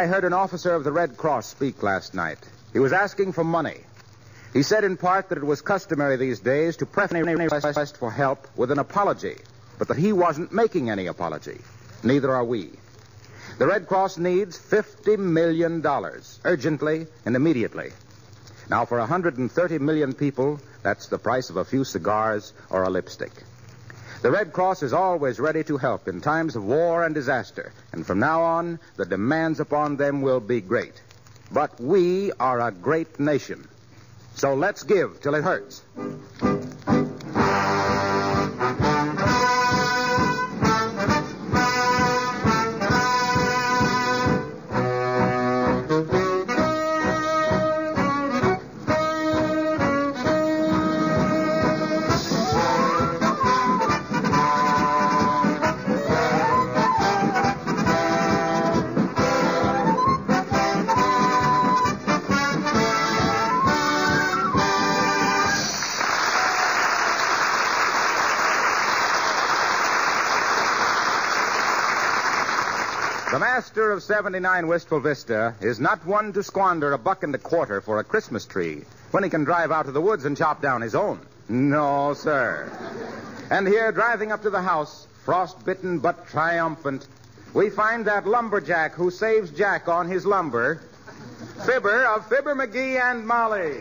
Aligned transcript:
I 0.00 0.06
heard 0.06 0.24
an 0.24 0.32
officer 0.32 0.74
of 0.74 0.82
the 0.82 0.92
Red 0.92 1.18
Cross 1.18 1.48
speak 1.48 1.82
last 1.82 2.14
night. 2.14 2.38
He 2.72 2.78
was 2.78 2.90
asking 2.90 3.32
for 3.32 3.44
money. 3.44 3.80
He 4.54 4.62
said 4.62 4.82
in 4.82 4.96
part 4.96 5.28
that 5.28 5.36
it 5.36 5.44
was 5.44 5.60
customary 5.60 6.16
these 6.16 6.40
days 6.40 6.78
to 6.78 6.86
preface 6.86 7.18
a 7.18 7.36
request 7.36 7.98
for 7.98 8.10
help 8.10 8.48
with 8.56 8.70
an 8.70 8.78
apology, 8.78 9.36
but 9.78 9.88
that 9.88 9.98
he 9.98 10.14
wasn't 10.14 10.54
making 10.54 10.88
any 10.88 11.06
apology. 11.06 11.60
Neither 12.02 12.34
are 12.34 12.46
we. 12.46 12.70
The 13.58 13.66
Red 13.66 13.88
Cross 13.88 14.16
needs 14.16 14.58
$50 14.58 15.18
million, 15.18 15.84
urgently 16.46 17.06
and 17.26 17.36
immediately. 17.36 17.90
Now, 18.70 18.86
for 18.86 19.00
130 19.00 19.78
million 19.80 20.14
people, 20.14 20.60
that's 20.82 21.08
the 21.08 21.18
price 21.18 21.50
of 21.50 21.58
a 21.58 21.64
few 21.66 21.84
cigars 21.84 22.54
or 22.70 22.84
a 22.84 22.88
lipstick. 22.88 23.32
The 24.22 24.30
Red 24.30 24.52
Cross 24.52 24.82
is 24.82 24.92
always 24.92 25.40
ready 25.40 25.64
to 25.64 25.78
help 25.78 26.06
in 26.06 26.20
times 26.20 26.54
of 26.54 26.62
war 26.62 27.04
and 27.04 27.14
disaster, 27.14 27.72
and 27.92 28.06
from 28.06 28.18
now 28.18 28.42
on, 28.42 28.78
the 28.96 29.06
demands 29.06 29.60
upon 29.60 29.96
them 29.96 30.20
will 30.20 30.40
be 30.40 30.60
great. 30.60 31.00
But 31.50 31.80
we 31.80 32.30
are 32.38 32.60
a 32.60 32.70
great 32.70 33.18
nation. 33.18 33.66
So 34.34 34.54
let's 34.54 34.82
give 34.82 35.22
till 35.22 35.34
it 35.34 35.42
hurts. 35.42 35.82
Of 73.80 74.02
79 74.02 74.66
Wistful 74.66 75.00
Vista 75.00 75.54
is 75.62 75.80
not 75.80 76.04
one 76.04 76.34
to 76.34 76.42
squander 76.42 76.92
a 76.92 76.98
buck 76.98 77.22
and 77.22 77.34
a 77.34 77.38
quarter 77.38 77.80
for 77.80 77.98
a 77.98 78.04
Christmas 78.04 78.44
tree 78.44 78.84
when 79.10 79.24
he 79.24 79.30
can 79.30 79.44
drive 79.44 79.72
out 79.72 79.86
to 79.86 79.90
the 79.90 80.02
woods 80.02 80.26
and 80.26 80.36
chop 80.36 80.60
down 80.60 80.82
his 80.82 80.94
own. 80.94 81.18
No, 81.48 82.12
sir. 82.12 82.70
And 83.50 83.66
here, 83.66 83.90
driving 83.90 84.32
up 84.32 84.42
to 84.42 84.50
the 84.50 84.60
house, 84.60 85.06
frostbitten 85.24 85.98
but 85.98 86.28
triumphant, 86.28 87.08
we 87.54 87.70
find 87.70 88.04
that 88.04 88.26
lumberjack 88.26 88.92
who 88.92 89.10
saves 89.10 89.50
Jack 89.50 89.88
on 89.88 90.08
his 90.08 90.26
lumber, 90.26 90.82
Fibber 91.64 92.04
of 92.04 92.28
Fibber 92.28 92.54
McGee 92.54 93.00
and 93.00 93.26
Molly. 93.26 93.78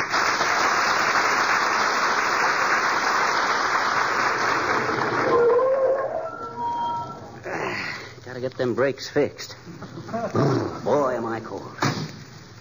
Gotta 8.40 8.52
get 8.52 8.58
them 8.58 8.74
brakes 8.74 9.10
fixed. 9.10 9.58
Boy, 10.86 11.16
am 11.18 11.26
I 11.26 11.42
cold. 11.42 11.70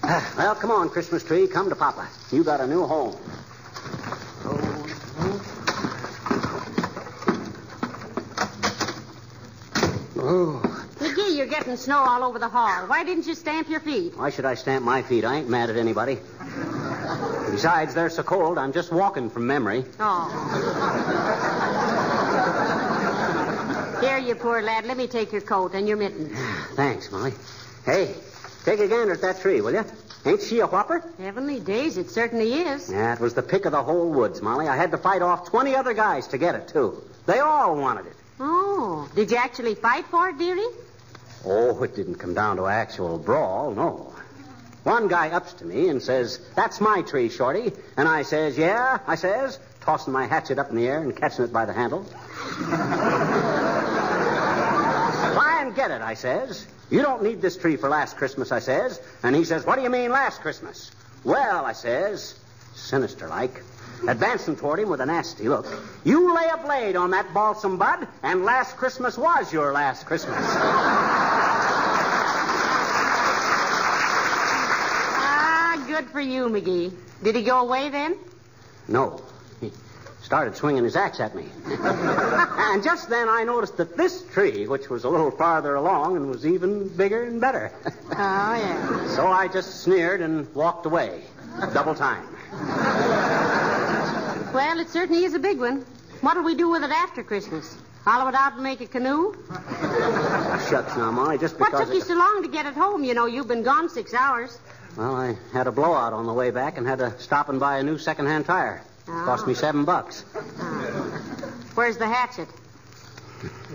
Ah, 0.03 0.35
Well, 0.37 0.57
come 0.57 0.73
on, 0.73 0.89
Christmas 0.89 1.23
tree. 1.23 1.47
Come 1.47 1.69
to 1.69 1.77
Papa. 1.77 2.09
You 2.33 2.43
got 2.43 2.61
a 2.61 2.67
new 2.67 2.85
home. 2.85 3.17
Oh, 10.21 10.61
McGee, 10.99 11.37
you're 11.37 11.47
getting 11.47 11.77
snow 11.77 11.99
all 11.99 12.25
over 12.25 12.41
the 12.41 12.49
hall. 12.49 12.89
Why 12.89 13.05
didn't 13.05 13.29
you 13.29 13.37
stamp 13.37 13.69
your 13.69 13.79
feet? 13.79 14.17
why 14.17 14.31
should 14.31 14.47
I 14.47 14.55
stamp 14.55 14.85
my 14.85 15.03
feet? 15.03 15.25
I 15.25 15.37
ain't 15.37 15.49
mad 15.49 15.71
at 15.71 15.77
anybody. 15.77 16.19
Besides, 17.53 17.95
they're 17.95 18.11
so 18.11 18.25
cold, 18.25 18.59
I'm 18.59 18.73
just 18.73 18.91
walking 18.91 19.31
from 19.31 19.47
memory. 19.47 19.85
Oh. 20.01 21.85
Here, 24.01 24.19
you 24.19 24.35
poor 24.35 24.63
lad. 24.63 24.87
Let 24.87 24.97
me 24.97 25.07
take 25.07 25.33
your 25.33 25.41
coat 25.41 25.75
and 25.75 25.89
your 25.89 25.97
mittens. 25.97 26.37
Thanks, 26.75 27.11
Molly. 27.11 27.33
Hey, 27.85 28.15
take 28.65 28.81
a 28.81 28.89
gander 28.89 29.15
at 29.15 29.21
that 29.23 29.41
tree, 29.41 29.61
will 29.61 29.73
you? 29.73 29.85
Ain't 30.25 30.43
she 30.43 30.61
a 30.61 30.67
whopper? 30.67 31.03
Heavenly 31.19 31.61
days, 31.61 31.97
it 31.97 32.11
certainly 32.11 32.53
is. 32.53 32.91
Yeah, 32.91 33.15
it 33.15 33.21
was 33.21 33.35
the 33.35 33.43
pick 33.43 33.65
of 33.65 33.73
the 33.73 33.83
whole 33.83 34.11
woods, 34.11 34.43
Molly. 34.43 34.69
I 34.69 34.77
had 34.77 34.91
to 34.91 34.99
fight 34.99 35.23
off 35.23 35.49
20 35.49 35.75
other 35.75 35.95
guys 35.95 36.29
to 36.29 36.39
get 36.39 36.55
it, 36.55 36.69
too. 36.69 37.03
They 37.27 37.39
all 37.39 37.77
wanted 37.77 38.07
it. 38.07 38.17
Oh, 38.41 39.09
did 39.15 39.31
you 39.31 39.37
actually 39.37 39.75
fight 39.75 40.07
for 40.07 40.29
it, 40.29 40.39
dearie? 40.39 40.63
Oh, 41.45 41.83
it 41.83 41.95
didn't 41.97 42.17
come 42.17 42.35
down 42.35 42.57
to 42.57 42.67
actual 42.67 43.19
brawl, 43.19 43.73
no. 43.73 44.13
One 44.85 45.09
guy 45.09 45.31
ups 45.31 45.53
to 45.55 45.65
me 45.65 45.89
and 45.89 46.03
says, 46.03 46.41
That's 46.55 46.81
my 46.81 47.03
tree, 47.03 47.29
Shorty. 47.29 47.73
And 47.97 48.09
I 48.09 48.23
says, 48.23 48.57
Yeah, 48.57 48.99
I 49.07 49.17
says, 49.17 49.59
tossing 49.81 50.13
my 50.13 50.27
hatchet 50.27 50.59
up 50.59 50.71
in 50.71 50.77
the 50.77 50.87
air 50.87 51.03
and 51.03 51.17
catching 51.17 51.45
it 51.45 51.53
by 51.53 51.65
the 51.65 51.73
handle. 51.73 52.07
Get 55.79 55.93
it, 55.93 56.03
I 56.03 56.15
says. 56.15 56.67
You 56.91 57.03
don't 57.03 57.23
need 57.23 57.41
this 57.41 57.57
tree 57.57 57.77
for 57.77 57.89
last 57.89 58.17
Christmas, 58.17 58.51
I 58.51 58.59
says. 58.59 59.01
And 59.23 59.37
he 59.37 59.45
says, 59.45 59.65
What 59.65 59.77
do 59.77 59.83
you 59.83 59.91
mean 59.91 60.11
last 60.11 60.41
Christmas? 60.41 60.91
Well, 61.23 61.65
I 61.65 61.73
says, 61.73 62.35
sinister 62.75 63.29
like, 63.29 63.63
advancing 64.09 64.57
toward 64.57 64.81
him 64.81 64.89
with 64.89 65.01
a 65.01 65.07
nasty 65.07 65.49
look, 65.49 65.67
You 66.03 66.35
lay 66.35 66.49
a 66.53 66.57
blade 66.57 66.97
on 66.97 67.13
that 67.13 67.33
balsam 67.33 67.79
bud, 67.79 68.09
and 68.25 68.45
last 68.45 68.77
Christmas 68.77 69.17
was 69.17 69.53
your 69.53 69.73
last 69.73 70.05
Christmas. 70.05 70.35
Ah, 75.21 75.85
good 75.87 76.07
for 76.11 76.21
you, 76.21 76.49
McGee. 76.49 76.93
Did 77.23 77.37
he 77.37 77.45
go 77.45 77.61
away 77.61 77.89
then? 77.89 78.17
No. 78.89 79.23
Started 80.29 80.57
swinging 80.57 80.85
his 80.85 80.95
axe 80.95 81.21
at 81.21 81.35
me. 81.35 81.47
and 81.65 82.83
just 82.83 83.09
then 83.09 83.31
I 83.31 83.45
noticed 83.45 83.79
that 83.79 83.97
this 83.97 84.23
tree, 84.27 84.67
which 84.67 84.91
was 84.91 85.05
a 85.05 85.09
little 85.09 85.31
farther 85.31 85.75
along 85.75 86.17
and 86.17 86.29
was 86.29 86.45
even 86.45 86.87
bigger 86.87 87.23
and 87.23 87.41
better. 87.41 87.73
Oh, 87.87 88.11
yeah. 88.13 89.09
so 89.17 89.27
I 89.27 89.49
just 89.49 89.81
sneered 89.81 90.21
and 90.21 90.55
walked 90.55 90.85
away. 90.85 91.23
Double 91.73 91.95
time. 91.95 92.29
Well, 94.53 94.79
it 94.79 94.91
certainly 94.91 95.25
is 95.25 95.33
a 95.33 95.39
big 95.39 95.61
one. 95.61 95.87
What'll 96.21 96.43
we 96.43 96.55
do 96.55 96.69
with 96.69 96.85
it 96.85 96.91
after 96.91 97.23
Christmas? 97.23 97.79
Hollow 98.05 98.29
it 98.29 98.35
out 98.35 98.53
and 98.53 98.63
make 98.63 98.83
a 98.83 98.87
canoe? 98.87 99.33
Shucks 100.69 100.95
now, 100.95 101.11
Molly, 101.11 101.39
just 101.39 101.57
because. 101.57 101.73
What 101.73 101.87
took 101.87 101.95
you 101.95 102.03
so 102.03 102.15
long 102.15 102.43
to 102.43 102.51
get 102.51 102.67
it 102.67 102.75
home? 102.75 103.03
You 103.03 103.15
know, 103.15 103.25
you've 103.25 103.49
been 103.49 103.63
gone 103.63 103.89
six 103.89 104.13
hours. 104.13 104.59
Well, 104.95 105.15
I 105.17 105.39
had 105.55 105.67
a 105.67 105.73
blowout 105.73 106.13
on 106.13 106.27
the 106.27 106.35
way 106.35 106.51
back 106.51 106.77
and 106.77 106.87
had 106.87 106.99
to 106.99 107.19
stop 107.19 107.49
and 107.49 107.59
buy 107.59 107.79
a 107.79 107.83
new 107.83 107.97
second-hand 107.97 108.45
tire. 108.45 108.83
Cost 109.09 109.47
me 109.47 109.55
seven 109.55 109.85
bucks. 109.85 110.23
Where's 111.75 111.97
the 111.97 112.07
hatchet? 112.07 112.49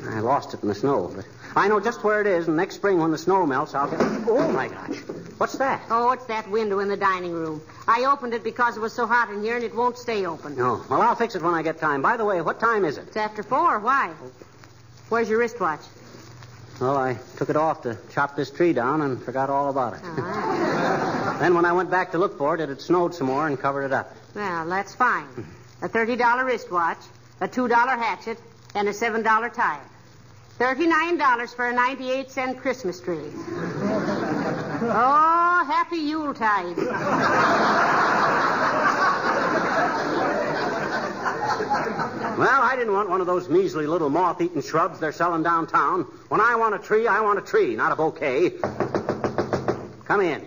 I 0.10 0.20
lost 0.20 0.54
it 0.54 0.62
in 0.62 0.68
the 0.68 0.76
snow, 0.76 1.12
but 1.16 1.26
I 1.56 1.68
know 1.68 1.80
just 1.80 2.04
where 2.04 2.22
it 2.22 2.28
is, 2.28 2.48
and 2.48 2.58
next 2.58 2.76
spring 2.76 3.00
when 3.00 3.12
the 3.12 3.18
snow 3.18 3.46
melts, 3.46 3.74
I'll 3.74 3.90
get. 3.90 4.00
It. 4.00 4.28
Oh 4.28 4.52
my 4.52 4.68
gosh! 4.68 4.98
What's 5.38 5.58
that? 5.58 5.82
Oh, 5.90 6.12
it's 6.12 6.26
that 6.26 6.50
window 6.50 6.80
in 6.80 6.88
the 6.88 6.98
dining 6.98 7.32
room. 7.32 7.62
I 7.88 8.06
opened 8.06 8.34
it 8.34 8.44
because 8.44 8.78
it 8.78 8.80
was 8.80 8.94
so 8.94 9.08
hot 9.08 9.30
in 9.32 9.42
here 9.42 9.56
and 9.56 9.64
it 9.64 9.74
won't 9.74 9.98
stay 9.98 10.26
open. 10.26 10.56
No. 10.56 10.84
Well, 10.90 11.02
I'll 11.02 11.16
fix 11.16 11.36
it 11.36 11.42
when 11.42 11.54
I 11.54 11.64
get 11.64 11.80
time. 11.80 12.02
By 12.02 12.18
the 12.18 12.26
way, 12.26 12.42
what 12.42 12.60
time 12.60 12.86
is 12.86 12.98
it? 12.98 13.08
It's 13.08 13.18
after 13.18 13.42
four. 13.42 13.80
Why? 13.80 14.14
Where's 15.10 15.30
your 15.30 15.40
wristwatch? 15.40 15.82
Well, 16.80 16.98
I 16.98 17.18
took 17.38 17.50
it 17.50 17.56
off 17.56 17.82
to 17.84 17.98
chop 18.14 18.36
this 18.36 18.52
tree 18.52 18.74
down 18.74 19.02
and 19.02 19.22
forgot 19.22 19.50
all 19.50 19.70
about 19.70 19.94
it. 19.94 20.02
Ah. 20.04 20.50
Then 21.44 21.56
when 21.56 21.66
I 21.66 21.74
went 21.74 21.92
back 21.92 22.14
to 22.14 22.18
look 22.18 22.38
for 22.38 22.56
it, 22.56 22.62
it 22.62 22.70
had 22.70 22.80
snowed 22.80 23.14
some 23.14 23.28
more 23.28 23.46
and 23.46 23.60
covered 23.60 23.84
it 23.84 23.92
up. 23.92 24.16
Well, 24.34 24.66
that's 24.70 24.96
fine. 24.96 25.28
A 25.82 25.90
$30 25.90 26.46
wristwatch, 26.46 27.00
a 27.42 27.50
$2 27.50 27.70
hatchet, 27.70 28.40
and 28.76 28.88
a 28.88 28.94
$7 28.94 29.54
tire. 29.54 29.82
$39 30.58 31.54
for 31.54 31.68
a 31.68 31.74
98 31.74 32.32
cent 32.32 32.60
Christmas 32.60 33.02
tree. 33.02 33.30
Oh, 34.86 35.66
happy 35.68 35.98
Yuletide. 35.98 36.78
Well, 42.38 42.62
I 42.62 42.76
didn't 42.78 42.94
want 42.94 43.10
one 43.10 43.20
of 43.20 43.28
those 43.28 43.50
measly 43.50 43.86
little 43.86 44.10
moth-eaten 44.10 44.62
shrubs 44.62 45.02
they're 45.02 45.12
selling 45.12 45.44
downtown. 45.44 46.04
When 46.30 46.40
I 46.40 46.56
want 46.56 46.74
a 46.74 46.80
tree, 46.80 47.06
I 47.06 47.20
want 47.20 47.38
a 47.38 47.42
tree, 47.42 47.76
not 47.76 47.92
a 47.92 47.98
bouquet. 47.98 48.52
Come 50.06 50.22
in. 50.22 50.46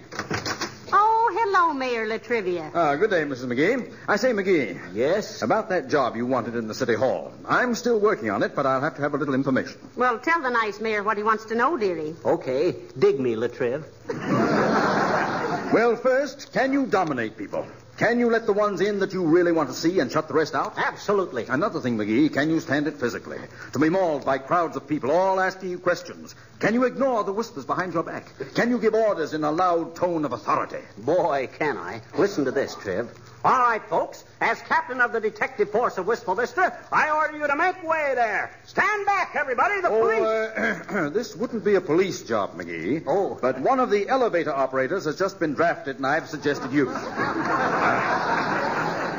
Hello, 1.39 1.75
Mayor 1.75 2.07
La 2.07 2.17
Trivia. 2.17 2.71
Ah, 2.75 2.97
good 2.97 3.11
day, 3.11 3.23
Mrs. 3.25 3.45
McGee. 3.45 3.93
I 4.09 4.17
say, 4.17 4.33
McGee, 4.33 4.81
Yes? 4.95 5.43
about 5.43 5.69
that 5.69 5.89
job 5.91 6.17
you 6.17 6.25
wanted 6.25 6.57
in 6.57 6.67
the 6.67 6.73
City 6.73 6.95
Hall. 6.95 7.31
I'm 7.47 7.75
still 7.75 8.01
working 8.01 8.31
on 8.31 8.43
it, 8.43 8.55
but 8.55 8.65
I'll 8.65 8.81
have 8.81 8.97
to 8.97 9.03
have 9.03 9.13
a 9.13 9.19
little 9.19 9.35
information. 9.35 9.79
Well, 9.97 10.19
tell 10.19 10.41
the 10.41 10.49
nice 10.49 10.81
mayor 10.81 11.03
what 11.03 11.19
he 11.19 11.23
wants 11.23 11.45
to 11.47 11.55
know, 11.55 11.77
dearie. 11.77 12.17
Okay. 12.25 12.75
Dig 12.99 13.21
me, 13.21 13.35
Latriv. 13.37 13.85
Well, 15.73 15.97
first, 15.97 16.53
can 16.53 16.73
you 16.73 16.87
dominate 16.87 17.37
people? 17.37 17.67
Can 17.97 18.19
you 18.19 18.29
let 18.29 18.45
the 18.45 18.53
ones 18.53 18.83
in 18.83 18.99
that 18.99 19.15
you 19.15 19.25
really 19.25 19.53
want 19.53 19.71
to 19.71 19.75
see 19.75 20.01
and 20.01 20.13
shut 20.13 20.29
the 20.29 20.35
rest 20.35 20.55
out? 20.55 20.75
Absolutely. 20.77 21.47
Another 21.47 21.81
thing, 21.81 21.97
McGee, 21.97 22.31
can 22.33 22.51
you 22.51 22.61
stand 22.61 22.87
it 22.87 23.01
physically? 23.01 23.39
To 23.73 23.79
be 23.79 23.89
mauled 23.89 24.25
by 24.25 24.37
crowds 24.37 24.77
of 24.77 24.87
people 24.87 25.11
all 25.11 25.41
asking 25.41 25.71
you 25.71 25.79
questions. 25.79 26.35
Can 26.59 26.75
you 26.75 26.85
ignore 26.85 27.25
the 27.25 27.33
whispers 27.33 27.65
behind 27.65 27.95
your 27.95 28.03
back? 28.03 28.27
Can 28.55 28.69
you 28.69 28.79
give 28.79 28.93
orders 28.93 29.33
in 29.33 29.45
a 29.45 29.51
loud 29.51 29.97
tone 29.97 30.27
of 30.27 30.33
authority? 30.35 30.85
Boy, 30.99 31.49
can 31.59 31.79
I. 31.79 32.03
Listen 32.19 32.45
to 32.45 32.51
this, 32.51 32.75
Triv. 32.75 33.09
All 33.45 33.59
right, 33.61 33.83
folks. 33.89 34.25
As 34.41 34.61
captain 34.63 35.01
of 35.01 35.13
the 35.13 35.21
detective 35.21 35.71
force 35.71 35.99
of 35.99 36.07
Wistful 36.07 36.35
Vista, 36.35 36.77
I 36.91 37.11
order 37.11 37.39
you 37.39 37.47
to 37.47 37.57
make 37.57 37.83
way 37.83 38.13
there. 38.15 38.51
Stand 38.65 39.07
back, 39.07 39.37
everybody. 39.37 39.81
The 39.81 39.89
police. 39.89 40.21
Oh, 40.21 40.83
uh, 40.89 41.09
this 41.11 41.37
wouldn't 41.37 41.65
be 41.65 41.77
a 41.77 41.81
police 41.81 42.23
job, 42.23 42.59
McGee. 42.59 43.05
Oh. 43.07 43.39
But 43.41 43.61
one 43.61 43.79
of 43.81 43.91
the 43.91 44.09
elevator 44.09 44.53
operators 44.53 45.05
has 45.05 45.19
just 45.19 45.39
been 45.39 45.55
drafted, 45.55 45.97
and 45.97 46.07
I've 46.07 46.29
suggested 46.29 46.73
you. 46.73 46.91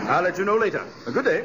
I'll 0.07 0.23
let 0.23 0.37
you 0.37 0.45
know 0.45 0.57
later. 0.57 0.85
A 1.05 1.11
good 1.11 1.25
day. 1.25 1.41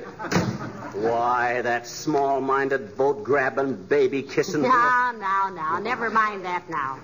Why, 0.94 1.62
that 1.62 1.86
small-minded, 1.86 2.96
boat-grabbing, 2.96 3.84
baby-kissing... 3.86 4.62
Now, 4.62 5.12
now, 5.18 5.50
now. 5.52 5.78
Never 5.80 6.10
mind 6.10 6.44
that 6.44 6.70
now. 6.70 7.00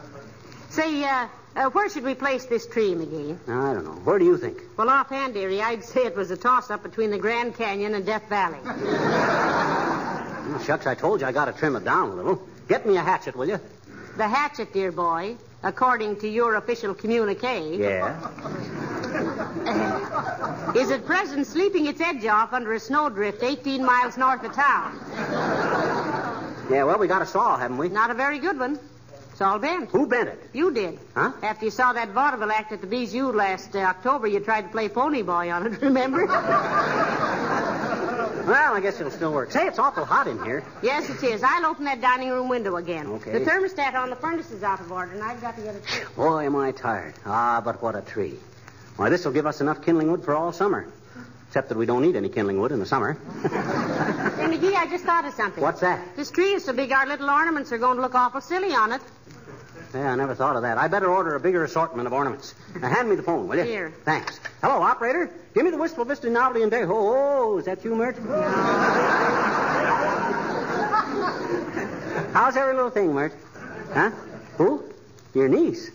Say, 0.70 1.02
uh, 1.04 1.26
uh, 1.56 1.70
where 1.70 1.88
should 1.88 2.04
we 2.04 2.14
place 2.14 2.44
this 2.46 2.66
tree, 2.66 2.94
McGee? 2.94 3.36
I 3.48 3.74
don't 3.74 3.84
know. 3.84 3.92
Where 4.04 4.18
do 4.18 4.24
you 4.24 4.36
think? 4.38 4.58
Well, 4.76 4.88
offhand, 4.88 5.34
dearie, 5.34 5.60
I'd 5.60 5.84
say 5.84 6.04
it 6.04 6.14
was 6.16 6.30
a 6.30 6.36
toss-up 6.36 6.82
between 6.82 7.10
the 7.10 7.18
Grand 7.18 7.56
Canyon 7.56 7.94
and 7.94 8.04
Death 8.06 8.28
Valley. 8.28 8.58
Oh, 10.50 10.58
shucks, 10.64 10.86
I 10.86 10.94
told 10.94 11.20
you 11.20 11.26
I 11.26 11.32
got 11.32 11.44
to 11.44 11.52
trim 11.52 11.76
it 11.76 11.84
down 11.84 12.08
a 12.08 12.14
little. 12.14 12.42
Get 12.68 12.86
me 12.86 12.96
a 12.96 13.02
hatchet, 13.02 13.36
will 13.36 13.46
you? 13.48 13.60
The 14.16 14.26
hatchet, 14.26 14.72
dear 14.72 14.90
boy, 14.90 15.36
according 15.62 16.20
to 16.20 16.28
your 16.28 16.54
official 16.54 16.94
communique, 16.94 17.76
Yeah. 17.76 18.16
is 20.74 20.90
at 20.90 21.04
present 21.04 21.46
sleeping 21.46 21.86
its 21.86 22.00
edge 22.00 22.24
off 22.24 22.54
under 22.54 22.72
a 22.72 22.80
snowdrift 22.80 23.42
18 23.42 23.84
miles 23.84 24.16
north 24.16 24.42
of 24.42 24.54
town. 24.54 24.98
Yeah, 26.70 26.84
well, 26.84 26.98
we 26.98 27.06
got 27.08 27.20
a 27.20 27.26
saw, 27.26 27.58
haven't 27.58 27.76
we? 27.76 27.90
Not 27.90 28.10
a 28.10 28.14
very 28.14 28.38
good 28.38 28.58
one. 28.58 28.78
It's 29.38 29.42
all 29.44 29.60
bent. 29.60 29.88
Who 29.90 30.08
bent 30.08 30.30
it? 30.30 30.50
You 30.52 30.72
did. 30.72 30.98
Huh? 31.14 31.30
After 31.44 31.66
you 31.66 31.70
saw 31.70 31.92
that 31.92 32.08
vaudeville 32.08 32.50
act 32.50 32.72
at 32.72 32.80
the 32.80 32.88
Bijou 32.88 33.30
last 33.30 33.76
uh, 33.76 33.78
October, 33.78 34.26
you 34.26 34.40
tried 34.40 34.62
to 34.62 34.68
play 34.70 34.88
Pony 34.88 35.22
Boy 35.22 35.52
on 35.52 35.64
it, 35.64 35.80
remember? 35.80 36.26
Well, 36.26 36.40
I 38.74 38.80
guess 38.82 38.98
it'll 38.98 39.12
still 39.12 39.32
work. 39.32 39.52
Say, 39.52 39.68
it's 39.68 39.78
awful 39.78 40.04
hot 40.04 40.26
in 40.26 40.42
here. 40.42 40.64
yes, 40.82 41.08
it 41.08 41.22
is. 41.22 41.44
I'll 41.44 41.66
open 41.66 41.84
that 41.84 42.00
dining 42.00 42.30
room 42.30 42.48
window 42.48 42.74
again. 42.78 43.06
Okay. 43.06 43.30
The 43.30 43.48
thermostat 43.48 43.94
on 43.94 44.10
the 44.10 44.16
furnace 44.16 44.50
is 44.50 44.64
out 44.64 44.80
of 44.80 44.90
order, 44.90 45.12
and 45.12 45.22
I've 45.22 45.40
got 45.40 45.54
to 45.54 45.62
get 45.62 45.76
it 45.76 45.84
fixed. 45.86 46.16
Boy, 46.16 46.46
am 46.46 46.56
I 46.56 46.72
tired. 46.72 47.14
Ah, 47.24 47.62
but 47.64 47.80
what 47.80 47.94
a 47.94 48.00
tree. 48.00 48.34
Why, 48.96 49.08
this 49.08 49.24
will 49.24 49.30
give 49.30 49.46
us 49.46 49.60
enough 49.60 49.84
kindling 49.84 50.10
wood 50.10 50.24
for 50.24 50.34
all 50.34 50.50
summer. 50.50 50.88
Except 51.46 51.68
that 51.68 51.78
we 51.78 51.86
don't 51.86 52.02
need 52.02 52.16
any 52.16 52.28
kindling 52.28 52.60
wood 52.60 52.72
in 52.72 52.80
the 52.80 52.86
summer. 52.86 53.16
Hey, 54.38 54.44
McGee, 54.44 54.72
I 54.74 54.86
just 54.86 55.04
thought 55.04 55.24
of 55.24 55.34
something. 55.34 55.60
What's 55.60 55.80
that? 55.80 56.14
This 56.14 56.30
tree 56.30 56.52
is 56.52 56.64
so 56.64 56.72
big 56.72 56.92
our 56.92 57.06
little 57.08 57.28
ornaments 57.28 57.72
are 57.72 57.78
going 57.78 57.96
to 57.96 58.02
look 58.02 58.14
awful 58.14 58.40
silly 58.40 58.72
on 58.72 58.92
it. 58.92 59.02
Yeah, 59.94 60.12
I 60.12 60.16
never 60.16 60.34
thought 60.34 60.56
of 60.56 60.62
that. 60.62 60.76
I 60.78 60.88
better 60.88 61.10
order 61.10 61.34
a 61.34 61.40
bigger 61.40 61.64
assortment 61.64 62.06
of 62.06 62.12
ornaments. 62.12 62.54
Now, 62.78 62.88
hand 62.88 63.08
me 63.08 63.16
the 63.16 63.22
phone, 63.22 63.48
will 63.48 63.56
you? 63.56 63.64
Here. 63.64 63.92
Thanks. 64.04 64.38
Hello, 64.60 64.82
operator. 64.82 65.30
Give 65.54 65.64
me 65.64 65.70
the 65.70 65.78
Wistful 65.78 66.04
Vista 66.04 66.28
novelty 66.28 66.62
and 66.62 66.70
day. 66.70 66.82
Oh, 66.82 67.54
oh, 67.54 67.58
is 67.58 67.64
that 67.64 67.82
you, 67.84 67.94
Myrt? 67.94 68.22
No. 68.22 68.42
How's 72.32 72.56
every 72.56 72.74
little 72.74 72.90
thing, 72.90 73.14
Myrt? 73.14 73.32
Huh? 73.92 74.10
Who? 74.58 74.84
Your 75.34 75.48
niece. 75.48 75.90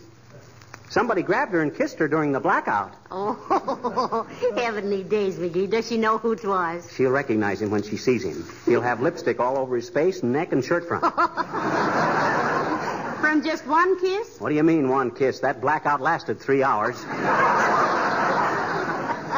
Somebody 0.90 1.24
grabbed 1.24 1.54
her 1.54 1.62
and 1.62 1.76
kissed 1.76 1.98
her 2.00 2.08
during 2.08 2.32
the 2.34 2.40
blackout. 2.40 2.94
Oh, 3.10 4.28
heavenly 4.56 5.04
days, 5.04 5.38
McGee. 5.38 5.70
Does 5.70 5.88
she 5.88 5.98
know 5.98 6.18
who 6.20 6.34
it 6.34 6.46
was? 6.46 6.92
She'll 6.96 7.10
recognize 7.10 7.62
him 7.62 7.72
when 7.72 7.82
she 7.84 7.98
sees 7.98 8.24
him. 8.24 8.46
He'll 8.66 8.82
have 8.82 9.02
lipstick 9.02 9.40
all 9.40 9.58
over 9.58 9.76
his 9.76 9.90
face, 9.90 10.22
neck, 10.22 10.52
and 10.52 10.64
shirt 10.64 10.88
front. 10.88 11.04
From 13.24 13.42
just 13.42 13.66
one 13.66 13.98
kiss? 14.02 14.42
What 14.42 14.50
do 14.50 14.56
you 14.56 14.64
mean, 14.64 14.90
one 14.90 15.10
kiss? 15.10 15.40
That 15.40 15.62
blackout 15.62 16.02
lasted 16.02 16.42
three 16.42 16.62
hours. 16.62 17.02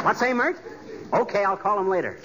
what 0.04 0.18
say, 0.18 0.34
Myrt? 0.34 0.58
Okay, 1.14 1.44
I'll 1.44 1.56
call 1.56 1.80
him 1.80 1.88
later. 1.88 2.18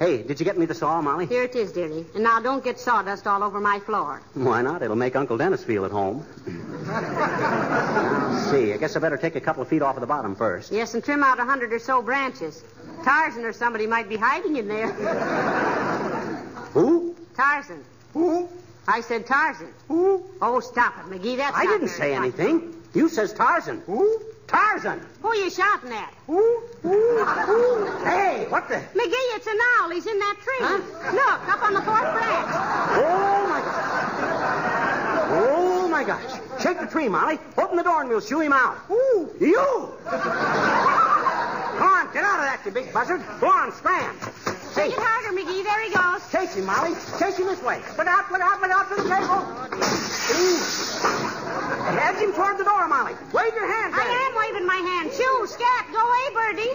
Hey, 0.00 0.24
did 0.24 0.40
you 0.40 0.44
get 0.44 0.58
me 0.58 0.66
the 0.66 0.74
saw, 0.74 1.00
Molly? 1.00 1.26
Here 1.26 1.44
it 1.44 1.54
is, 1.54 1.70
dearie. 1.70 2.06
And 2.16 2.24
now 2.24 2.40
don't 2.40 2.64
get 2.64 2.80
sawdust 2.80 3.28
all 3.28 3.44
over 3.44 3.60
my 3.60 3.78
floor. 3.78 4.20
Why 4.34 4.62
not? 4.62 4.82
It'll 4.82 4.96
make 4.96 5.14
Uncle 5.14 5.36
Dennis 5.38 5.62
feel 5.62 5.84
at 5.84 5.92
home. 5.92 6.26
see. 8.50 8.72
I 8.72 8.76
guess 8.76 8.96
I 8.96 8.98
better 8.98 9.16
take 9.16 9.36
a 9.36 9.40
couple 9.40 9.62
of 9.62 9.68
feet 9.68 9.82
off 9.82 9.94
of 9.94 10.00
the 10.00 10.08
bottom 10.08 10.34
first. 10.34 10.72
Yes, 10.72 10.94
and 10.94 11.04
trim 11.04 11.22
out 11.22 11.38
a 11.38 11.44
hundred 11.44 11.72
or 11.72 11.78
so 11.78 12.02
branches. 12.02 12.64
Tarzan 13.04 13.44
or 13.44 13.52
somebody 13.52 13.86
might 13.86 14.08
be 14.08 14.16
hiding 14.16 14.56
in 14.56 14.66
there. 14.66 14.88
Who? 16.74 17.14
Tarzan. 17.36 17.84
Who? 18.12 18.48
I 18.88 19.02
said 19.02 19.24
Tarzan. 19.24 19.72
Who? 19.86 20.24
Oh, 20.42 20.60
stop 20.60 20.94
it, 20.98 21.06
McGee. 21.10 21.36
That's 21.36 21.56
I 21.56 21.64
not 21.64 21.72
didn't 21.72 21.88
say 21.88 22.14
funny. 22.14 22.28
anything. 22.28 22.74
You 22.94 23.08
says 23.08 23.32
Tarzan. 23.32 23.82
Who? 23.86 24.22
Tarzan. 24.46 25.00
Who 25.22 25.28
are 25.28 25.36
you 25.36 25.50
shouting 25.50 25.92
at? 25.92 26.12
Who? 26.26 26.62
Who? 26.82 27.24
Who? 27.24 27.86
Hey, 28.04 28.46
what 28.48 28.68
the? 28.68 28.76
McGee, 28.76 29.36
it's 29.36 29.46
an 29.46 29.58
owl. 29.78 29.90
He's 29.90 30.06
in 30.06 30.18
that 30.18 30.36
tree. 30.42 30.58
Huh? 30.60 30.80
Look, 31.12 31.48
up 31.48 31.62
on 31.62 31.74
the 31.74 31.82
fourth 31.82 32.12
branch. 32.12 32.48
Oh, 32.96 33.46
my 33.48 33.60
gosh. 33.60 33.86
Oh, 35.32 35.88
my 35.88 36.04
gosh. 36.04 36.62
Shake 36.62 36.80
the 36.80 36.86
tree, 36.86 37.08
Molly. 37.08 37.38
Open 37.58 37.76
the 37.76 37.82
door 37.84 38.00
and 38.00 38.08
we'll 38.10 38.20
shoo 38.20 38.40
him 38.40 38.52
out. 38.52 38.78
Ooh. 38.90 39.30
You! 39.38 39.92
Come 40.04 40.20
on, 41.88 42.12
get 42.12 42.24
out 42.24 42.40
of 42.40 42.46
that, 42.46 42.62
you 42.64 42.72
big 42.72 42.92
buzzard. 42.92 43.22
Go 43.40 43.46
on, 43.48 43.72
scram. 43.72 44.16
Take 44.74 44.92
Hey, 44.92 44.96
it 44.96 44.98
harder, 45.02 45.32
McGee. 45.36 45.64
There 45.64 45.82
he 45.82 45.90
goes. 45.90 46.22
chase 46.30 46.54
him, 46.54 46.66
Molly. 46.66 46.94
Chase 47.18 47.36
him 47.38 47.46
this 47.46 47.62
way. 47.62 47.82
Look 47.98 48.06
out, 48.06 48.28
put 48.28 48.40
out, 48.40 48.60
look 48.62 48.70
out 48.70 48.88
to 48.90 49.02
the 49.02 49.08
table. 49.08 49.42
Ooh. 50.30 50.58
Edge 51.98 52.22
him 52.22 52.32
toward 52.32 52.56
the 52.58 52.64
door, 52.64 52.86
Molly. 52.86 53.14
Wave 53.32 53.54
your 53.54 53.66
hand. 53.66 53.94
I 53.94 54.06
am 54.06 54.32
waving 54.38 54.66
my 54.66 54.78
hand. 54.78 55.10
Shoo, 55.12 55.46
scat, 55.46 55.86
go 55.92 55.98
away, 55.98 56.30
Birdie. 56.34 56.74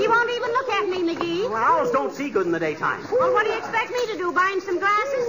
He 0.00 0.08
won't 0.08 0.30
even 0.30 0.50
look 0.56 0.70
at 0.70 0.88
me, 0.88 1.02
McGee. 1.14 1.50
Well, 1.50 1.62
owls 1.62 1.90
don't 1.92 2.12
see 2.14 2.30
good 2.30 2.46
in 2.46 2.52
the 2.52 2.58
daytime. 2.60 3.06
Well, 3.12 3.32
what 3.34 3.44
do 3.44 3.52
you 3.52 3.58
expect 3.58 3.90
me 3.90 4.06
to 4.12 4.16
do? 4.16 4.32
Buy 4.32 4.50
him 4.54 4.60
some 4.62 4.78
glasses? 4.78 5.26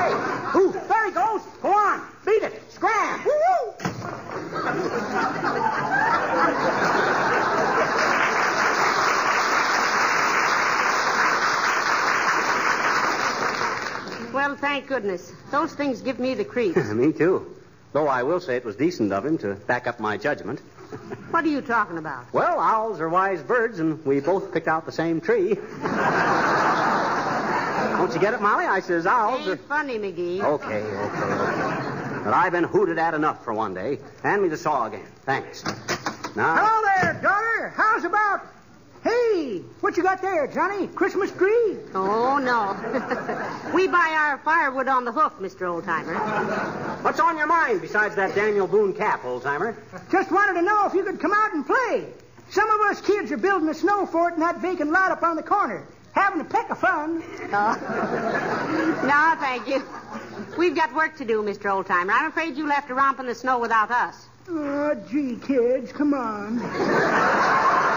Hey, 0.00 0.12
ooh, 0.58 0.72
there 0.72 1.04
he 1.06 1.12
goes. 1.12 1.42
Go 1.60 1.68
on. 1.74 2.00
Beat 2.24 2.42
it. 2.42 2.62
Scram. 2.72 3.20
Well, 14.56 14.70
thank 14.72 14.86
goodness. 14.86 15.34
Those 15.50 15.74
things 15.74 16.00
give 16.00 16.18
me 16.18 16.32
the 16.32 16.44
creeps. 16.44 16.88
Me 16.94 17.12
too. 17.12 17.54
Though 17.92 18.08
I 18.08 18.22
will 18.22 18.40
say 18.40 18.56
it 18.56 18.64
was 18.64 18.74
decent 18.74 19.12
of 19.12 19.26
him 19.26 19.36
to 19.38 19.52
back 19.54 19.86
up 19.86 20.00
my 20.00 20.16
judgment. 20.16 20.60
what 21.30 21.44
are 21.44 21.48
you 21.48 21.60
talking 21.60 21.98
about? 21.98 22.32
Well, 22.32 22.58
owls 22.58 22.98
are 23.00 23.08
wise 23.10 23.42
birds, 23.42 23.80
and 23.80 24.02
we 24.06 24.20
both 24.20 24.54
picked 24.54 24.66
out 24.66 24.86
the 24.86 24.92
same 24.92 25.20
tree. 25.20 25.48
Don't 27.96 28.14
you 28.14 28.20
get 28.20 28.32
it, 28.32 28.40
Molly? 28.40 28.64
I 28.64 28.80
says 28.80 29.04
owls 29.06 29.46
are. 29.46 29.52
Ain't 29.52 29.60
funny, 29.68 29.98
McGee. 29.98 30.42
Okay, 30.42 30.82
okay, 30.82 30.94
okay. 30.94 32.20
But 32.24 32.32
I've 32.32 32.52
been 32.52 32.64
hooted 32.64 32.98
at 32.98 33.12
enough 33.12 33.44
for 33.44 33.52
one 33.52 33.74
day. 33.74 33.98
Hand 34.22 34.42
me 34.42 34.48
the 34.48 34.56
saw 34.56 34.86
again. 34.86 35.04
Thanks. 35.26 35.64
Now. 36.34 36.56
Hello 36.56 36.82
there, 37.02 37.20
daughter. 37.22 37.74
How's 37.76 38.04
about? 38.04 38.40
Hey, 39.06 39.62
what 39.82 39.96
you 39.96 40.02
got 40.02 40.20
there, 40.20 40.48
Johnny? 40.48 40.88
Christmas 40.88 41.30
tree? 41.30 41.76
Oh, 41.94 42.38
no. 42.38 42.74
we 43.74 43.86
buy 43.86 44.16
our 44.18 44.38
firewood 44.38 44.88
on 44.88 45.04
the 45.04 45.12
hoof, 45.12 45.34
Mr. 45.38 45.60
Oldtimer. 45.60 47.04
What's 47.04 47.20
on 47.20 47.36
your 47.36 47.46
mind 47.46 47.82
besides 47.82 48.16
that 48.16 48.34
Daniel 48.34 48.66
Boone 48.66 48.92
cap, 48.92 49.24
old 49.24 49.44
timer? 49.44 49.76
Just 50.10 50.32
wanted 50.32 50.54
to 50.54 50.62
know 50.62 50.86
if 50.86 50.94
you 50.94 51.04
could 51.04 51.20
come 51.20 51.32
out 51.32 51.54
and 51.54 51.64
play. 51.64 52.04
Some 52.50 52.68
of 52.68 52.80
us 52.80 53.00
kids 53.00 53.30
are 53.30 53.36
building 53.36 53.68
a 53.68 53.74
snow 53.74 54.06
fort 54.06 54.34
in 54.34 54.40
that 54.40 54.60
vacant 54.60 54.90
lot 54.90 55.12
up 55.12 55.22
on 55.22 55.36
the 55.36 55.42
corner. 55.44 55.86
Having 56.10 56.40
a 56.40 56.44
peck 56.44 56.68
of 56.70 56.78
fun. 56.78 57.22
Oh. 57.52 59.02
No, 59.06 59.36
thank 59.38 59.68
you. 59.68 59.84
We've 60.58 60.74
got 60.74 60.92
work 60.96 61.16
to 61.18 61.24
do, 61.24 61.44
Mr. 61.44 61.70
Oldtimer. 61.70 62.10
I'm 62.10 62.26
afraid 62.26 62.56
you'll 62.56 62.70
have 62.70 62.88
to 62.88 62.94
romp 62.94 63.20
in 63.20 63.26
the 63.26 63.36
snow 63.36 63.60
without 63.60 63.92
us. 63.92 64.26
Oh, 64.48 64.94
gee, 65.08 65.36
kids, 65.36 65.92
come 65.92 66.12
on. 66.12 67.92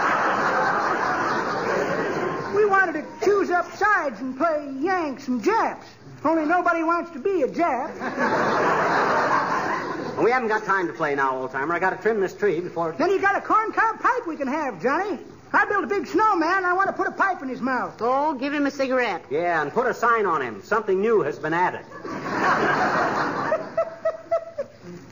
we 2.60 2.66
wanted 2.66 2.92
to 2.92 3.06
choose 3.24 3.50
up 3.50 3.72
sides 3.76 4.20
and 4.20 4.36
play 4.36 4.70
Yanks 4.80 5.28
and 5.28 5.42
Japs. 5.42 5.86
Only 6.24 6.44
nobody 6.44 6.82
wants 6.82 7.10
to 7.12 7.18
be 7.18 7.40
a 7.42 7.48
Jap. 7.48 7.88
We 10.22 10.30
haven't 10.30 10.48
got 10.48 10.64
time 10.64 10.86
to 10.86 10.92
play 10.92 11.14
now, 11.14 11.38
old 11.38 11.52
timer. 11.52 11.74
I 11.74 11.78
got 11.78 11.90
to 11.90 11.96
trim 11.96 12.20
this 12.20 12.34
tree 12.34 12.60
before. 12.60 12.92
Then 12.98 13.08
you 13.10 13.18
got 13.18 13.36
a 13.36 13.40
corncob 13.40 14.00
pipe 14.00 14.26
we 14.26 14.36
can 14.36 14.46
have, 14.48 14.82
Johnny. 14.82 15.18
I 15.54 15.64
built 15.64 15.84
a 15.84 15.86
big 15.86 16.06
snowman. 16.06 16.58
and 16.58 16.66
I 16.66 16.74
want 16.74 16.88
to 16.88 16.92
put 16.92 17.06
a 17.06 17.12
pipe 17.12 17.40
in 17.42 17.48
his 17.48 17.62
mouth. 17.62 17.96
Oh, 18.00 18.34
give 18.34 18.52
him 18.52 18.66
a 18.66 18.70
cigarette. 18.70 19.24
Yeah, 19.30 19.62
and 19.62 19.72
put 19.72 19.86
a 19.86 19.94
sign 19.94 20.26
on 20.26 20.42
him. 20.42 20.60
Something 20.62 21.00
new 21.00 21.22
has 21.22 21.38
been 21.38 21.54
added. 21.54 21.86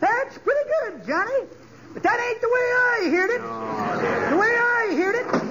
That's 0.00 0.36
pretty 0.38 0.70
good, 0.80 1.06
Johnny. 1.06 1.46
But 1.94 2.02
that 2.02 2.20
ain't 2.20 2.40
the 2.42 2.48
way 2.48 2.70
I 2.84 3.08
heard 3.10 3.30
it. 3.30 3.40
Oh, 3.42 4.28
The 4.30 4.36
way 4.36 4.54
I 4.54 4.94
heard 4.94 5.14
it. 5.14 5.47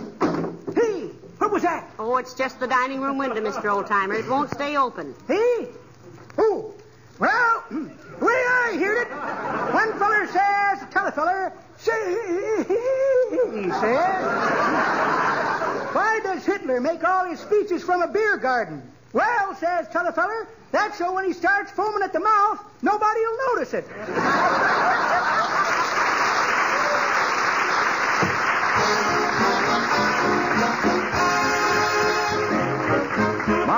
What 1.48 1.54
was 1.54 1.63
that? 1.63 1.89
Oh, 1.98 2.18
it's 2.18 2.34
just 2.34 2.60
the 2.60 2.68
dining 2.68 3.00
room 3.00 3.18
window, 3.18 3.39
Mr. 3.39 3.72
Oldtimer. 3.72 4.20
It 4.20 4.27
won't 4.30 4.50
stay 4.54 4.75
open. 4.75 5.16
Hey? 5.30 5.70
Oh, 6.38 6.74
well, 7.20 7.63
the 7.70 8.25
way 8.25 8.34
I 8.34 8.75
heard 8.77 9.04
it, 9.04 9.74
one 9.74 9.98
feller 9.98 10.27
says, 10.27 10.86
tell 10.92 11.08
a 11.08 11.12
feller, 11.13 11.54
say, 11.77 12.10
he 13.54 13.70
says, 13.70 14.25
why 15.96 16.20
does 16.22 16.46
Hitler 16.46 16.82
make 16.82 17.01
all 17.06 17.24
his 17.30 17.39
speeches 17.39 17.82
from 17.82 18.01
a 18.01 18.10
beer 18.10 18.36
garden? 18.36 18.82
Well, 19.13 19.56
says 19.56 19.88
a 19.88 20.12
feller, 20.12 20.50
that's 20.74 20.98
so 20.98 21.13
when 21.13 21.24
he 21.24 21.32
starts 21.32 21.72
foaming 21.72 22.04
at 22.04 22.12
the 22.12 22.20
mouth, 22.20 22.60
nobody'll 22.82 23.38
notice 23.56 23.74
it. 23.74 23.88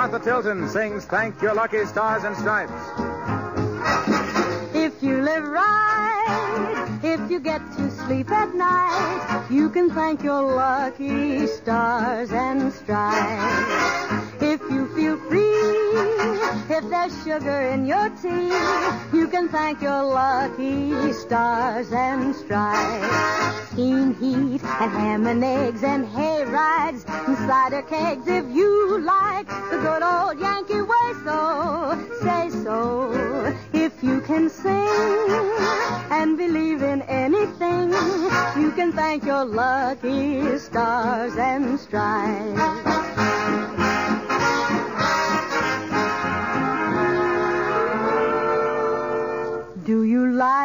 Martha 0.00 0.18
Tilton 0.18 0.66
sings 0.66 1.04
Thank 1.04 1.42
Your 1.42 1.52
Lucky 1.52 1.84
Stars 1.84 2.24
and 2.24 2.34
Stripes. 2.34 2.72
If 4.74 5.02
you 5.02 5.20
live 5.20 5.46
right, 5.46 6.98
if 7.02 7.30
you 7.30 7.38
get 7.38 7.60
to 7.76 7.90
sleep 7.90 8.30
at 8.30 8.54
night, 8.54 9.46
you 9.50 9.68
can 9.68 9.90
thank 9.90 10.22
your 10.22 10.40
lucky 10.40 11.46
stars 11.46 12.32
and 12.32 12.72
stripes. 12.72 14.32
If 14.40 14.62
you 14.70 14.88
feel 14.96 15.18
free, 15.28 16.39
if 16.82 16.88
there's 16.88 17.24
sugar 17.24 17.60
in 17.72 17.84
your 17.84 18.08
tea, 18.22 18.48
you 19.16 19.28
can 19.28 19.48
thank 19.48 19.82
your 19.82 20.02
lucky 20.02 21.12
stars 21.12 21.92
and 21.92 22.34
stripes. 22.34 23.70
Steam 23.72 24.14
heat 24.14 24.62
and 24.80 24.90
ham 24.92 25.26
and 25.26 25.44
eggs 25.44 25.82
and 25.82 26.06
hay 26.06 26.42
rides 26.44 27.04
and 27.06 27.36
cider 27.36 27.82
kegs 27.82 28.26
if 28.26 28.46
you 28.50 28.98
like. 29.00 29.46
The 29.70 29.78
good 29.78 30.02
old 30.02 30.40
Yankee 30.40 30.80
way 30.80 31.08
so 31.24 31.38
say 32.22 32.48
so 32.64 33.12
if 33.74 34.02
you 34.02 34.20
can 34.22 34.48
sing 34.48 35.50
and 36.10 36.38
believe 36.38 36.82
in 36.82 37.02
anything. 37.02 37.90
You 38.62 38.72
can 38.72 38.92
thank 38.92 39.24
your 39.24 39.44
lucky 39.44 40.58
stars 40.58 41.36
and 41.36 41.78
stripes 41.78 42.89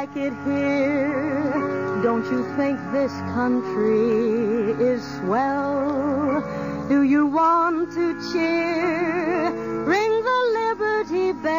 like 0.06 0.18
it 0.18 0.34
here? 0.46 2.02
Don't 2.04 2.26
you 2.26 2.44
think 2.58 2.80
this 2.92 3.12
country 3.34 4.72
is 4.84 5.02
swell? 5.18 6.44
Do 6.90 7.02
you 7.04 7.26
want 7.26 7.92
to 7.94 8.14
cheer? 8.32 9.52
Ring 9.84 10.24
the 10.24 10.40
Liberty 10.60 11.32
Bell. 11.42 11.56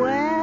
Well, 0.00 0.38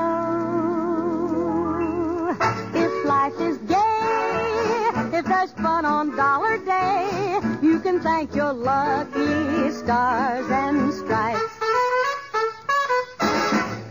if 2.75 3.05
life 3.05 3.39
is 3.39 3.57
gay, 3.59 5.17
if 5.17 5.25
there's 5.25 5.51
fun 5.53 5.85
on 5.85 6.15
Dollar 6.15 6.57
Day, 6.59 7.39
you 7.63 7.79
can 7.79 7.99
thank 8.01 8.35
your 8.35 8.53
lucky 8.53 9.71
stars 9.71 10.47
and 10.51 10.93
stripes. 10.93 11.41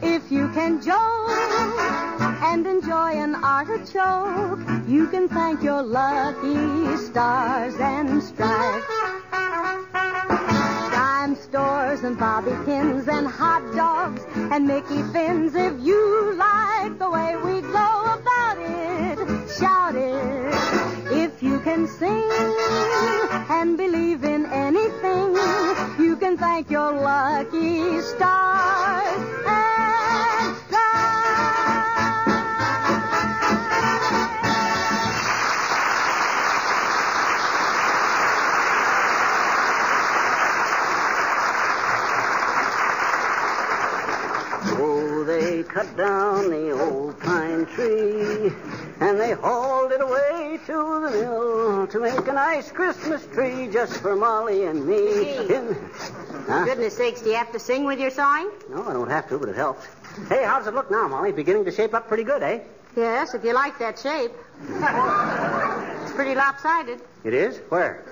If 0.02 0.30
you 0.30 0.48
can 0.50 0.80
joke 0.80 1.53
and 2.54 2.68
enjoy 2.68 3.12
an 3.26 3.34
artichoke, 3.34 4.60
you 4.86 5.08
can 5.08 5.28
thank 5.28 5.60
your 5.60 5.82
lucky 5.82 6.96
stars 6.98 7.74
and 7.80 8.22
stripes. 8.22 8.86
Dime 10.92 11.34
stores 11.34 12.04
and 12.04 12.16
bobby 12.16 12.54
pins 12.64 13.08
and 13.08 13.26
hot 13.26 13.64
dogs 13.74 14.22
and 14.52 14.68
Mickey 14.68 15.02
fins. 15.12 15.56
If 15.56 15.74
you 15.80 16.34
like 16.36 16.96
the 17.00 17.10
way 17.10 17.34
we 17.34 17.60
go 17.60 17.90
about 18.18 18.58
it, 18.58 19.18
shout 19.58 19.96
it. 19.96 20.54
If 21.10 21.42
you 21.42 21.58
can 21.58 21.88
sing 21.88 22.30
and 23.50 23.76
believe 23.76 24.22
in 24.22 24.46
anything, 24.46 25.34
you 25.98 26.16
can 26.20 26.38
thank 26.38 26.70
your 26.70 26.92
lucky 26.92 27.33
cut 45.64 45.96
down 45.96 46.50
the 46.50 46.70
old 46.72 47.18
pine 47.20 47.66
tree 47.66 48.52
and 49.00 49.18
they 49.20 49.32
hauled 49.32 49.92
it 49.92 50.00
away 50.00 50.58
to 50.66 50.72
the 50.72 51.10
mill 51.10 51.86
to 51.88 51.98
make 52.00 52.26
a 52.28 52.32
nice 52.32 52.70
Christmas 52.70 53.26
tree 53.28 53.68
just 53.72 54.00
for 54.00 54.14
Molly 54.16 54.64
and 54.66 54.86
me. 54.86 55.36
In- 55.54 55.76
Huh? 56.46 56.66
Goodness 56.66 56.94
sakes, 56.94 57.22
do 57.22 57.30
you 57.30 57.36
have 57.36 57.50
to 57.52 57.58
sing 57.58 57.84
with 57.84 57.98
your 57.98 58.10
sawing? 58.10 58.50
No, 58.68 58.86
I 58.86 58.92
don't 58.92 59.08
have 59.08 59.26
to, 59.30 59.38
but 59.38 59.48
it 59.48 59.56
helps. 59.56 59.86
Hey, 60.28 60.44
how 60.44 60.58
does 60.58 60.66
it 60.66 60.74
look 60.74 60.90
now, 60.90 61.08
Molly? 61.08 61.32
Beginning 61.32 61.64
to 61.64 61.72
shape 61.72 61.94
up 61.94 62.06
pretty 62.06 62.22
good, 62.22 62.42
eh? 62.42 62.60
Yes, 62.96 63.32
if 63.32 63.42
you 63.44 63.54
like 63.54 63.78
that 63.78 63.98
shape. 63.98 64.32
it's 64.68 66.12
pretty 66.12 66.34
lopsided. 66.34 67.00
It 67.24 67.32
is? 67.32 67.56
Where? 67.70 68.04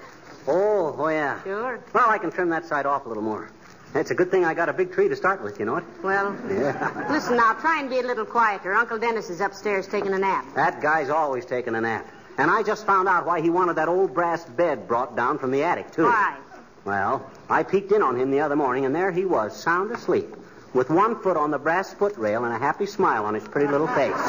Oh, 0.49 0.97
oh 0.99 1.09
yeah. 1.09 1.42
Sure. 1.42 1.78
Well, 1.92 2.09
I 2.09 2.16
can 2.16 2.30
trim 2.30 2.49
that 2.49 2.64
side 2.64 2.87
off 2.87 3.04
a 3.04 3.09
little 3.09 3.23
more. 3.23 3.50
It's 3.94 4.11
a 4.11 4.14
good 4.14 4.30
thing 4.30 4.44
I 4.44 4.54
got 4.54 4.68
a 4.68 4.72
big 4.72 4.90
tree 4.92 5.08
to 5.08 5.16
start 5.16 5.42
with, 5.42 5.58
you 5.61 5.66
know 5.66 5.76
it? 5.76 5.84
Well, 6.02 6.34
Yeah. 6.49 7.06
listen 7.11 7.37
now, 7.37 7.52
try 7.54 7.78
and 7.80 7.90
be 7.90 7.99
a 8.00 8.02
little 8.02 8.25
quieter. 8.25 8.72
Uncle 8.72 8.99
Dennis 8.99 9.28
is 9.28 9.40
upstairs 9.40 9.87
taking 9.87 10.14
a 10.14 10.18
nap. 10.18 10.46
That 10.54 10.80
guy's 10.80 11.11
always 11.11 11.44
taking 11.44 11.75
a 11.75 11.80
nap. 11.80 12.06
And 12.38 12.50
I 12.50 12.62
just 12.62 12.87
found 12.87 13.06
out 13.06 13.26
why 13.26 13.42
he 13.42 13.50
wanted 13.50 13.76
that 13.76 13.88
old 13.88 14.14
brass 14.14 14.44
bed 14.46 14.88
brought 14.88 15.14
down 15.14 15.38
from 15.38 15.50
the 15.50 15.62
attic, 15.62 15.90
too. 15.92 16.04
Why? 16.04 16.38
Well, 16.87 17.30
I 17.50 17.62
peeked 17.64 17.92
in 17.92 18.02
on 18.02 18.18
him 18.18 18.30
the 18.30 18.40
other 18.40 18.56
morning, 18.56 18.87
and 18.87 18.94
there 18.94 19.12
he 19.12 19.26
was, 19.26 19.54
sound 19.54 19.90
asleep, 19.92 20.34
with 20.72 20.88
one 20.88 21.20
foot 21.22 21.37
on 21.37 21.50
the 21.50 21.58
brass 21.58 21.92
foot 21.92 22.16
rail 22.16 22.44
and 22.44 22.54
a 22.54 22.58
happy 22.58 22.87
smile 22.87 23.26
on 23.26 23.34
his 23.34 23.44
pretty 23.46 23.68
little 23.70 23.88
face. 23.88 24.14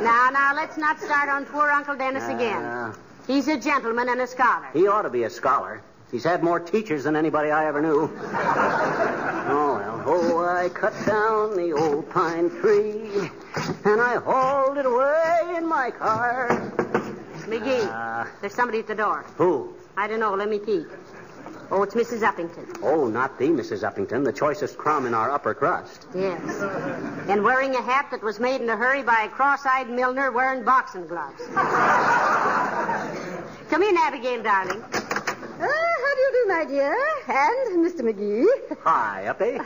Now, 0.00 0.30
now, 0.32 0.54
let's 0.54 0.78
not 0.78 0.98
start 0.98 1.28
on 1.28 1.44
poor 1.44 1.68
Uncle 1.70 1.94
Dennis 1.94 2.24
again. 2.24 2.64
Uh, 2.64 2.94
He's 3.26 3.48
a 3.48 3.58
gentleman 3.60 4.08
and 4.08 4.18
a 4.22 4.26
scholar. 4.26 4.66
he 4.72 4.86
ought 4.88 5.02
to 5.02 5.10
be 5.10 5.24
a 5.24 5.30
scholar. 5.30 5.82
He's 6.10 6.24
had 6.24 6.42
more 6.42 6.58
teachers 6.60 7.04
than 7.04 7.14
anybody 7.16 7.50
I 7.50 7.66
ever 7.66 7.80
knew. 7.80 8.10
Oh, 9.52 9.74
well. 9.74 10.02
Oh, 10.06 10.38
I 10.46 10.68
cut 10.68 10.92
down 11.06 11.56
the 11.56 11.72
old 11.72 12.08
pine 12.10 12.50
tree, 12.60 13.28
and 13.84 14.00
I 14.00 14.14
hauled 14.22 14.78
it 14.78 14.86
away 14.86 15.56
in 15.56 15.66
my 15.66 15.90
car. 15.90 16.46
McGee, 17.48 17.84
Uh, 17.90 18.26
there's 18.40 18.54
somebody 18.54 18.78
at 18.78 18.86
the 18.86 18.94
door. 18.94 19.24
who? 19.36 19.74
I 19.96 20.06
don't 20.06 20.20
know. 20.20 20.34
Let 20.34 20.48
me 20.48 20.60
peek. 20.60 20.86
Oh, 21.72 21.82
it's 21.82 21.96
Mrs. 21.96 22.20
Uppington. 22.20 22.78
Oh, 22.80 23.08
not 23.08 23.38
the 23.40 23.48
Mrs. 23.48 23.82
Uppington, 23.82 24.24
the 24.24 24.32
choicest 24.32 24.78
crumb 24.78 25.04
in 25.06 25.14
our 25.14 25.32
upper 25.32 25.52
crust. 25.52 26.06
Yes. 26.14 26.40
And 27.28 27.42
wearing 27.42 27.74
a 27.74 27.82
hat 27.82 28.06
that 28.12 28.22
was 28.22 28.38
made 28.38 28.60
in 28.60 28.70
a 28.70 28.76
hurry 28.76 29.02
by 29.02 29.22
a 29.22 29.28
cross-eyed 29.28 29.90
milliner 29.90 30.30
wearing 30.30 30.62
boxing 30.64 31.08
gloves. 31.08 31.42
Come 33.70 33.82
in, 33.82 33.96
Abigail, 33.96 34.42
darling. 34.44 34.84
Ah, 34.92 34.94
how 35.58 35.66
do 35.66 35.89
you 36.20 36.30
do, 36.32 36.48
my 36.52 36.64
dear? 36.64 36.92
And 37.28 37.86
Mr. 37.86 38.02
McGee. 38.02 38.46
Hi, 38.82 39.26
Uppy. 39.28 39.58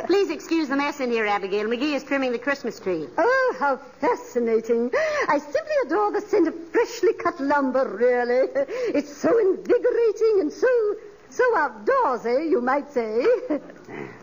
Please 0.06 0.30
excuse 0.30 0.68
the 0.68 0.76
mess 0.76 1.00
in 1.00 1.10
here, 1.10 1.26
Abigail. 1.26 1.66
McGee 1.66 1.94
is 1.94 2.04
trimming 2.04 2.32
the 2.32 2.38
Christmas 2.38 2.78
tree. 2.78 3.08
Oh, 3.18 3.56
how 3.58 3.76
fascinating. 4.00 4.90
I 5.28 5.38
simply 5.38 5.76
adore 5.86 6.12
the 6.12 6.20
scent 6.20 6.48
of 6.48 6.54
freshly 6.70 7.12
cut 7.14 7.40
lumber, 7.40 7.88
really. 7.88 8.48
It's 8.94 9.14
so 9.16 9.38
invigorating 9.38 10.40
and 10.40 10.52
so 10.52 10.68
So 11.30 11.44
outdoors, 11.56 12.26
eh, 12.26 12.42
you 12.42 12.60
might 12.60 12.92
say. 12.92 13.24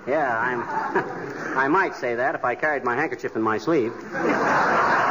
Yeah, 0.07 0.29
I'm. 0.39 1.57
I 1.57 1.67
might 1.67 1.95
say 1.95 2.13
that 2.15 2.35
if 2.35 2.45
I 2.45 2.53
carried 2.53 2.83
my 2.83 2.95
handkerchief 2.95 3.35
in 3.35 3.41
my 3.41 3.57
sleeve. 3.57 3.93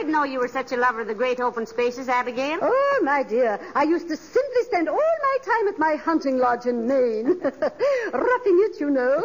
Didn't 0.00 0.14
know 0.14 0.24
you 0.24 0.38
were 0.38 0.48
such 0.48 0.72
a 0.72 0.78
lover 0.78 1.02
of 1.02 1.08
the 1.08 1.14
great 1.14 1.40
open 1.40 1.66
spaces, 1.66 2.08
Abigail. 2.08 2.58
Oh, 2.62 3.00
my 3.04 3.22
dear, 3.22 3.60
I 3.74 3.82
used 3.82 4.08
to 4.08 4.16
simply 4.16 4.62
spend 4.62 4.88
all 4.88 4.96
my 4.96 5.36
time 5.44 5.68
at 5.68 5.78
my 5.78 5.94
hunting 5.96 6.38
lodge 6.38 6.64
in 6.64 6.88
Maine. 6.88 7.38
Roughing 7.42 8.64
it, 8.64 8.80
you 8.80 8.88
know. 8.88 9.22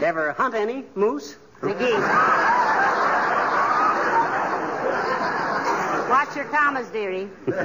Ever 0.02 0.32
hunt 0.32 0.54
any 0.54 0.86
moose? 0.94 1.36
McGee. 1.60 3.02
Watch 6.08 6.36
your 6.36 6.44
commas, 6.46 6.88
dearie. 6.88 7.28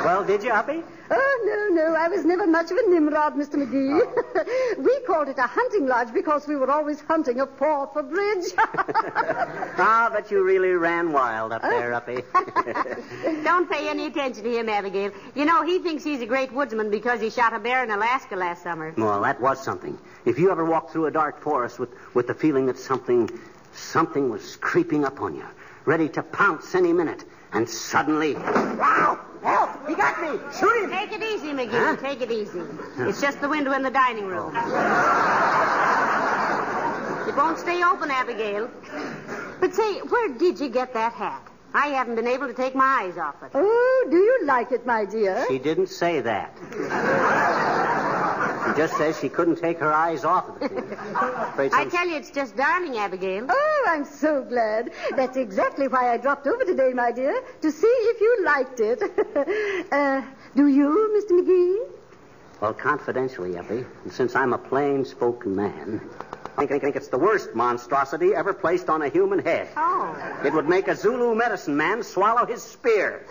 Well, 0.00 0.24
did 0.24 0.42
you, 0.42 0.50
Uppy? 0.50 0.82
Oh, 1.10 1.68
no, 1.74 1.82
no, 1.82 1.94
I 1.94 2.08
was 2.08 2.24
never 2.24 2.46
much 2.46 2.70
of 2.70 2.78
a 2.78 2.88
Nimrod, 2.88 3.34
Mr. 3.34 3.56
McGee. 3.56 4.78
we 4.78 5.00
called 5.06 5.28
it 5.28 5.36
a 5.38 5.42
hunting 5.46 5.86
lodge 5.86 6.12
because 6.14 6.46
we 6.46 6.56
were 6.56 6.70
always 6.70 7.00
hunting 7.02 7.38
a 7.40 7.46
paw 7.46 7.86
for 7.86 8.02
bridge. 8.02 8.46
Ah, 9.82 10.10
but 10.12 10.30
you 10.30 10.42
really 10.44 10.70
ran 10.70 11.10
wild 11.12 11.52
up 11.52 11.62
there, 11.62 11.92
Uppy. 11.94 12.22
Don't 13.44 13.70
pay 13.70 13.88
any 13.88 14.06
attention 14.06 14.44
to 14.44 14.58
him, 14.58 14.68
Abigail. 14.68 15.10
You 15.34 15.44
know, 15.46 15.62
he 15.64 15.78
thinks 15.78 16.04
he's 16.04 16.20
a 16.20 16.26
great 16.26 16.52
woodsman 16.52 16.90
because 16.90 17.20
he 17.20 17.30
shot 17.30 17.54
a 17.54 17.58
bear 17.58 17.82
in 17.82 17.90
Alaska 17.90 18.36
last 18.36 18.62
summer. 18.62 18.92
well, 18.96 19.22
that 19.22 19.40
was 19.40 19.62
something. 19.62 19.98
If 20.26 20.38
you 20.38 20.50
ever 20.50 20.64
walked 20.64 20.92
through 20.92 21.06
a 21.06 21.10
dark 21.10 21.40
forest 21.40 21.78
with, 21.78 21.90
with 22.14 22.26
the 22.26 22.34
feeling 22.34 22.66
that 22.66 22.78
something, 22.78 23.30
something 23.74 24.28
was 24.30 24.56
creeping 24.56 25.04
up 25.04 25.20
on 25.22 25.34
you, 25.34 25.46
ready 25.84 26.08
to 26.10 26.22
pounce 26.22 26.74
any 26.74 26.92
minute, 26.92 27.24
and 27.52 27.68
suddenly, 27.68 28.34
wow! 28.34 29.18
Help! 29.42 29.88
He 29.88 29.94
got 29.94 30.20
me! 30.20 30.38
Shoot 30.58 30.84
him! 30.84 30.90
Take 30.90 31.12
it 31.12 31.22
easy, 31.22 31.48
McGee. 31.52 31.70
Huh? 31.70 31.96
Take 31.96 32.20
it 32.20 32.30
easy. 32.30 32.60
It's 32.98 33.20
just 33.20 33.40
the 33.40 33.48
window 33.48 33.72
in 33.72 33.82
the 33.82 33.90
dining 33.90 34.26
room. 34.26 34.54
It 37.26 37.36
won't 37.36 37.58
stay 37.58 37.82
open, 37.82 38.10
Abigail. 38.10 38.70
But 39.60 39.74
say, 39.74 40.00
where 40.00 40.28
did 40.28 40.60
you 40.60 40.68
get 40.68 40.92
that 40.94 41.12
hat? 41.12 41.46
I 41.72 41.88
haven't 41.88 42.16
been 42.16 42.26
able 42.26 42.48
to 42.48 42.54
take 42.54 42.74
my 42.74 43.04
eyes 43.04 43.16
off 43.16 43.36
it. 43.42 43.52
oh, 43.54 44.08
do 44.10 44.16
you 44.16 44.40
like 44.44 44.72
it, 44.72 44.84
my 44.84 45.04
dear? 45.04 45.46
She 45.48 45.58
didn't 45.58 45.86
say 45.88 46.20
that. 46.20 46.52
She 48.66 48.76
just 48.76 48.96
says 48.96 49.18
she 49.18 49.28
couldn't 49.28 49.56
take 49.56 49.78
her 49.78 49.92
eyes 49.92 50.24
off 50.24 50.48
of 50.48 50.62
it. 50.62 50.72
Afraid 50.92 51.72
I 51.72 51.86
tell 51.86 52.06
you, 52.06 52.16
it's 52.16 52.30
just 52.30 52.56
darling, 52.56 52.96
Abigail. 52.98 53.46
Oh, 53.48 53.86
I'm 53.88 54.04
so 54.04 54.44
glad. 54.44 54.90
That's 55.16 55.36
exactly 55.36 55.88
why 55.88 56.12
I 56.12 56.16
dropped 56.16 56.46
over 56.46 56.64
today, 56.64 56.92
my 56.92 57.12
dear, 57.12 57.42
to 57.62 57.72
see 57.72 57.86
if 57.86 58.20
you 58.20 58.44
liked 58.44 58.80
it. 58.80 59.02
uh, 59.92 60.22
do 60.54 60.66
you, 60.66 60.88
Mr. 61.16 61.40
McGee? 61.40 62.00
Well, 62.60 62.74
confidentially, 62.74 63.56
Uppy, 63.56 63.86
and 64.04 64.12
since 64.12 64.36
I'm 64.36 64.52
a 64.52 64.58
plain-spoken 64.58 65.56
man, 65.56 66.02
I 66.58 66.66
think, 66.66 66.72
I 66.72 66.78
think 66.78 66.96
it's 66.96 67.08
the 67.08 67.18
worst 67.18 67.54
monstrosity 67.54 68.34
ever 68.34 68.52
placed 68.52 68.90
on 68.90 69.00
a 69.00 69.08
human 69.08 69.38
head. 69.38 69.68
Oh. 69.78 70.40
It 70.44 70.52
would 70.52 70.68
make 70.68 70.88
a 70.88 70.94
Zulu 70.94 71.34
medicine 71.34 71.74
man 71.74 72.02
swallow 72.02 72.44
his 72.44 72.62
spear. 72.62 73.24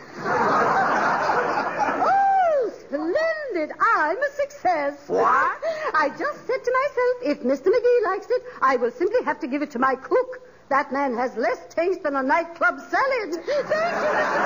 Splendid. 3.60 3.76
I'm 3.80 4.18
a 4.18 4.30
success. 4.32 4.94
What? 5.08 5.64
I 5.94 6.10
just 6.18 6.48
said 6.48 6.64
to 6.64 6.72
myself, 6.80 7.38
if 7.38 7.44
Mr. 7.44 7.68
McGee 7.68 8.06
likes 8.06 8.28
it, 8.30 8.42
I 8.62 8.76
will 8.78 8.92
simply 8.92 9.24
have 9.24 9.40
to 9.42 9.48
give 9.48 9.62
it 9.62 9.72
to 9.72 9.80
my 9.80 9.96
cook. 9.96 10.42
That 10.70 10.92
man 10.92 11.16
has 11.16 11.36
less 11.36 11.60
taste 11.74 12.04
than 12.04 12.16
a 12.16 12.24
nightclub 12.24 12.80
salad. 12.80 13.34
Thank 13.34 13.48
you, 13.48 13.54
Mr. 13.64 14.44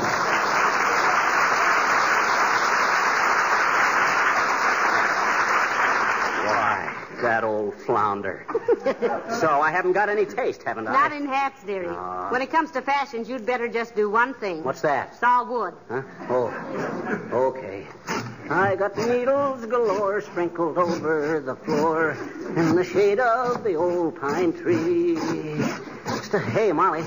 McGee. 0.00 0.09
That 7.22 7.44
old 7.44 7.74
flounder. 7.74 8.46
so 9.40 9.60
I 9.60 9.70
haven't 9.70 9.92
got 9.92 10.08
any 10.08 10.24
taste, 10.24 10.62
haven't 10.62 10.88
I? 10.88 10.92
Not 10.92 11.12
in 11.12 11.26
hats, 11.26 11.62
dearie. 11.64 11.88
Ah. 11.88 12.30
When 12.30 12.42
it 12.42 12.50
comes 12.50 12.70
to 12.72 12.82
fashions, 12.82 13.28
you'd 13.28 13.46
better 13.46 13.68
just 13.68 13.94
do 13.94 14.10
one 14.10 14.34
thing. 14.34 14.64
What's 14.64 14.80
that? 14.82 15.18
Saw 15.18 15.44
wood. 15.44 15.74
Huh? 15.88 16.02
Oh, 16.28 17.28
okay. 17.32 17.86
I 18.50 18.74
got 18.76 18.96
needles 18.96 19.64
galore 19.66 20.20
sprinkled 20.20 20.76
over 20.76 21.40
the 21.40 21.54
floor 21.56 22.16
in 22.56 22.74
the 22.74 22.84
shade 22.84 23.20
of 23.20 23.62
the 23.62 23.74
old 23.74 24.20
pine 24.20 24.52
tree. 24.52 25.14
Just, 26.06 26.32
Hey, 26.32 26.72
Molly, 26.72 27.04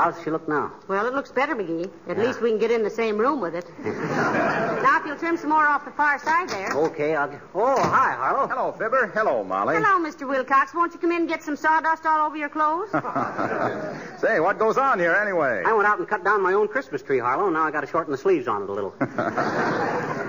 how's 0.00 0.22
she 0.24 0.30
look 0.30 0.48
now? 0.48 0.72
Well, 0.88 1.06
it 1.06 1.14
looks 1.14 1.30
better, 1.30 1.54
McGee. 1.54 1.90
At 2.08 2.18
least 2.18 2.40
we 2.40 2.50
can 2.50 2.58
get 2.58 2.70
in 2.70 2.82
the 2.82 2.90
same 2.90 3.18
room 3.18 3.40
with 3.40 3.54
it. 3.54 3.66
now, 3.84 4.98
if 5.00 5.06
you'll 5.06 5.16
trim 5.18 5.36
some 5.36 5.50
more 5.50 5.66
off 5.66 5.84
the 5.84 5.90
far 5.90 6.18
side 6.18 6.48
there. 6.48 6.72
Okay, 6.72 7.14
I'll. 7.14 7.30
Oh, 7.54 7.76
hi, 7.80 8.12
Harlow. 8.12 8.46
Hello, 8.48 8.72
Fibber. 8.72 9.10
Hello, 9.12 9.44
Molly. 9.44 9.76
Hello, 9.76 9.98
Mr. 10.08 10.26
Wilcox. 10.26 10.74
Won't 10.74 10.94
you 10.94 10.98
come 10.98 11.12
in 11.12 11.18
and 11.20 11.28
get 11.28 11.42
some 11.42 11.56
sawdust 11.56 12.06
all 12.06 12.26
over 12.26 12.36
your 12.36 12.48
clothes? 12.48 12.90
Say, 14.20 14.40
what 14.40 14.58
goes 14.58 14.78
on 14.78 14.98
here 14.98 15.14
anyway? 15.14 15.62
I 15.66 15.72
went 15.74 15.86
out 15.86 15.98
and 15.98 16.08
cut 16.08 16.24
down 16.24 16.42
my 16.42 16.54
own 16.54 16.68
Christmas 16.68 17.02
tree, 17.02 17.18
Harlow. 17.18 17.44
and 17.44 17.54
Now 17.54 17.64
I 17.64 17.70
got 17.70 17.82
to 17.82 17.86
shorten 17.86 18.12
the 18.12 18.18
sleeves 18.18 18.48
on 18.48 18.62
it 18.62 18.68
a 18.68 18.72
little. 18.72 18.94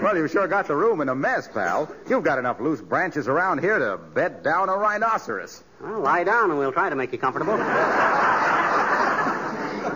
Well, 0.02 0.18
you 0.18 0.28
sure 0.28 0.48
got 0.48 0.68
the 0.68 0.76
room 0.76 1.02
in 1.02 1.10
a 1.10 1.16
mess, 1.16 1.48
pal. 1.48 1.88
You've 2.10 2.24
got 2.24 2.40
enough 2.40 2.60
loose 2.60 2.82
branches 2.82 3.28
around 3.28 3.60
here 3.60 3.78
to 3.78 3.98
bed 3.98 4.42
down 4.44 4.68
a 4.68 4.76
rhinoceros. 4.76 5.64
well, 5.80 6.00
lie 6.00 6.24
down 6.24 6.50
and 6.50 6.58
we'll 6.58 6.72
try 6.72 6.90
to 6.90 6.96
make 6.96 7.12
you 7.12 7.20
comfortable. 7.20 7.56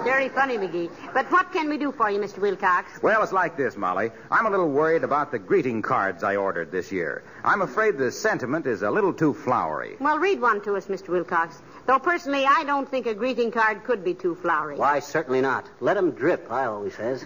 Very 0.06 0.30
funny, 0.30 0.58
McGee. 0.60 0.92
But 1.16 1.32
what 1.32 1.52
can 1.52 1.68
we 1.68 1.78
do 1.80 1.92
for 1.92 2.12
you, 2.12 2.20
Mr. 2.20 2.38
Wilcox? 2.38 3.02
Well, 3.02 3.24
it's 3.24 3.32
like 3.32 3.58
this, 3.58 3.76
Molly. 3.76 4.12
I'm 4.30 4.46
a 4.46 4.52
little 4.52 4.70
worried 4.70 5.04
about 5.04 5.32
the 5.32 5.40
greeting 5.40 5.82
cards 5.82 6.24
I 6.24 6.36
ordered 6.36 6.72
this 6.72 6.92
year. 6.92 7.24
I'm 7.44 7.64
afraid 7.64 7.98
the 7.98 8.12
sentiment 8.12 8.68
is 8.68 8.84
a 8.84 8.92
little 8.92 9.14
too 9.14 9.34
flowery. 9.34 9.96
Well, 10.00 10.20
read 10.20 10.40
one 10.40 10.62
to 10.62 10.76
us, 10.76 10.86
Mr. 10.86 11.10
Wilcox. 11.10 11.60
Though 11.88 11.98
personally, 11.98 12.46
I 12.46 12.64
don't 12.66 12.88
think 12.88 13.08
a 13.08 13.16
greeting 13.16 13.50
card 13.50 13.84
could 13.84 14.04
be 14.04 14.14
too 14.14 14.36
flowery. 14.36 14.78
Why, 14.78 15.00
certainly 15.00 15.42
not. 15.42 15.68
Let 15.80 15.98
'em 15.98 16.12
drip, 16.12 16.52
I 16.52 16.66
always 16.66 16.94
says. 16.96 17.26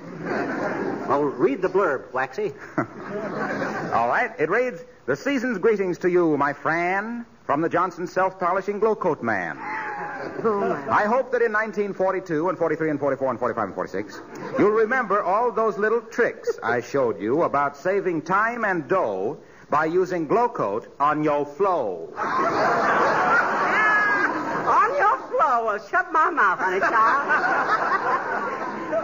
well, 1.09 1.23
read 1.23 1.61
the 1.61 1.69
blurb, 1.69 2.13
Waxy. 2.13 2.53
All 2.77 4.07
right, 4.07 4.31
it 4.39 4.49
reads 4.49 4.81
The 5.05 5.17
season's 5.17 5.57
greetings 5.57 5.97
to 5.99 6.09
you, 6.09 6.37
my 6.37 6.53
Fran, 6.53 7.25
from 7.45 7.59
the 7.59 7.67
Johnson 7.69 8.07
Self 8.07 8.39
Polishing 8.39 8.79
Glow 8.79 8.95
Coat 8.95 9.21
Man. 9.21 9.57
Oh, 10.43 10.71
I 10.89 11.05
hope 11.05 11.31
that 11.31 11.41
in 11.41 11.51
1942 11.51 12.49
and 12.49 12.57
43 12.57 12.89
and 12.91 12.99
44 12.99 13.29
and 13.31 13.39
45 13.39 13.63
and 13.65 13.75
46, 13.75 14.21
you'll 14.57 14.69
remember 14.71 15.21
all 15.21 15.51
those 15.51 15.77
little 15.77 16.01
tricks 16.01 16.57
I 16.63 16.81
showed 16.81 17.19
you 17.19 17.43
about 17.43 17.75
saving 17.77 18.21
time 18.21 18.63
and 18.63 18.87
dough 18.87 19.37
by 19.69 19.85
using 19.85 20.27
Glow 20.27 20.49
Coat 20.49 20.93
on 20.99 21.23
your 21.23 21.45
flow. 21.45 22.13
On 24.69 24.95
your 24.97 25.17
floor. 25.29 25.65
Well, 25.65 25.79
shut 25.89 26.11
my 26.11 26.29
mouth, 26.29 26.59
honey 26.59 26.79
child. 26.79 27.29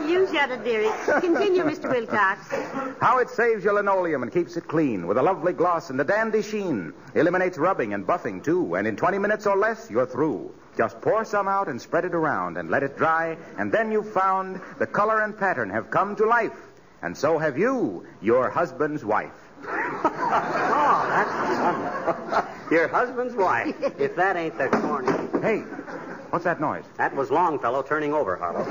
You 0.10 0.28
shut 0.32 0.52
it, 0.52 0.64
dearie. 0.64 0.92
Continue, 1.22 1.64
Mr. 1.64 1.90
Wilcox. 1.90 2.48
How 3.02 3.18
it 3.18 3.30
saves 3.30 3.64
your 3.64 3.74
linoleum 3.74 4.22
and 4.22 4.32
keeps 4.32 4.56
it 4.56 4.68
clean 4.68 5.08
with 5.08 5.18
a 5.18 5.24
lovely 5.24 5.54
gloss 5.54 5.90
and 5.90 6.00
a 6.00 6.04
dandy 6.04 6.44
sheen. 6.44 6.94
Eliminates 7.16 7.58
rubbing 7.58 7.94
and 7.94 8.06
buffing, 8.06 8.44
too. 8.44 8.76
And 8.76 8.86
in 8.88 8.96
20 8.96 9.18
minutes 9.18 9.48
or 9.48 9.58
less, 9.58 9.90
you're 9.90 10.06
through. 10.06 10.54
Just 10.78 11.00
pour 11.02 11.24
some 11.26 11.48
out 11.48 11.68
and 11.68 11.82
spread 11.82 12.06
it 12.06 12.14
around 12.14 12.58
and 12.58 12.70
let 12.70 12.84
it 12.84 12.98
dry. 12.98 13.38
And 13.58 13.72
then 13.72 13.92
you've 13.92 14.12
found 14.12 14.60
the 14.78 14.86
color 14.88 15.22
and 15.22 15.38
pattern 15.38 15.70
have 15.70 15.90
come 15.90 16.16
to 16.18 16.26
life. 16.26 16.52
And 17.02 17.16
so 17.18 17.38
have 17.38 17.58
you, 17.58 18.06
your 18.22 18.50
husband's 18.50 19.04
wife. 19.06 19.32
Oh, 20.78 21.06
that's 21.08 22.72
Your 22.72 22.88
husband's 22.88 23.34
wife. 23.36 23.76
if 24.00 24.16
that 24.16 24.36
ain't 24.36 24.58
the 24.58 24.68
corny. 24.70 25.12
Hey, 25.42 25.60
what's 26.30 26.44
that 26.46 26.60
noise? 26.60 26.84
That 26.98 27.16
was 27.16 27.32
Longfellow 27.32 27.82
turning 27.84 28.14
over, 28.14 28.36
Harlow. 28.36 28.64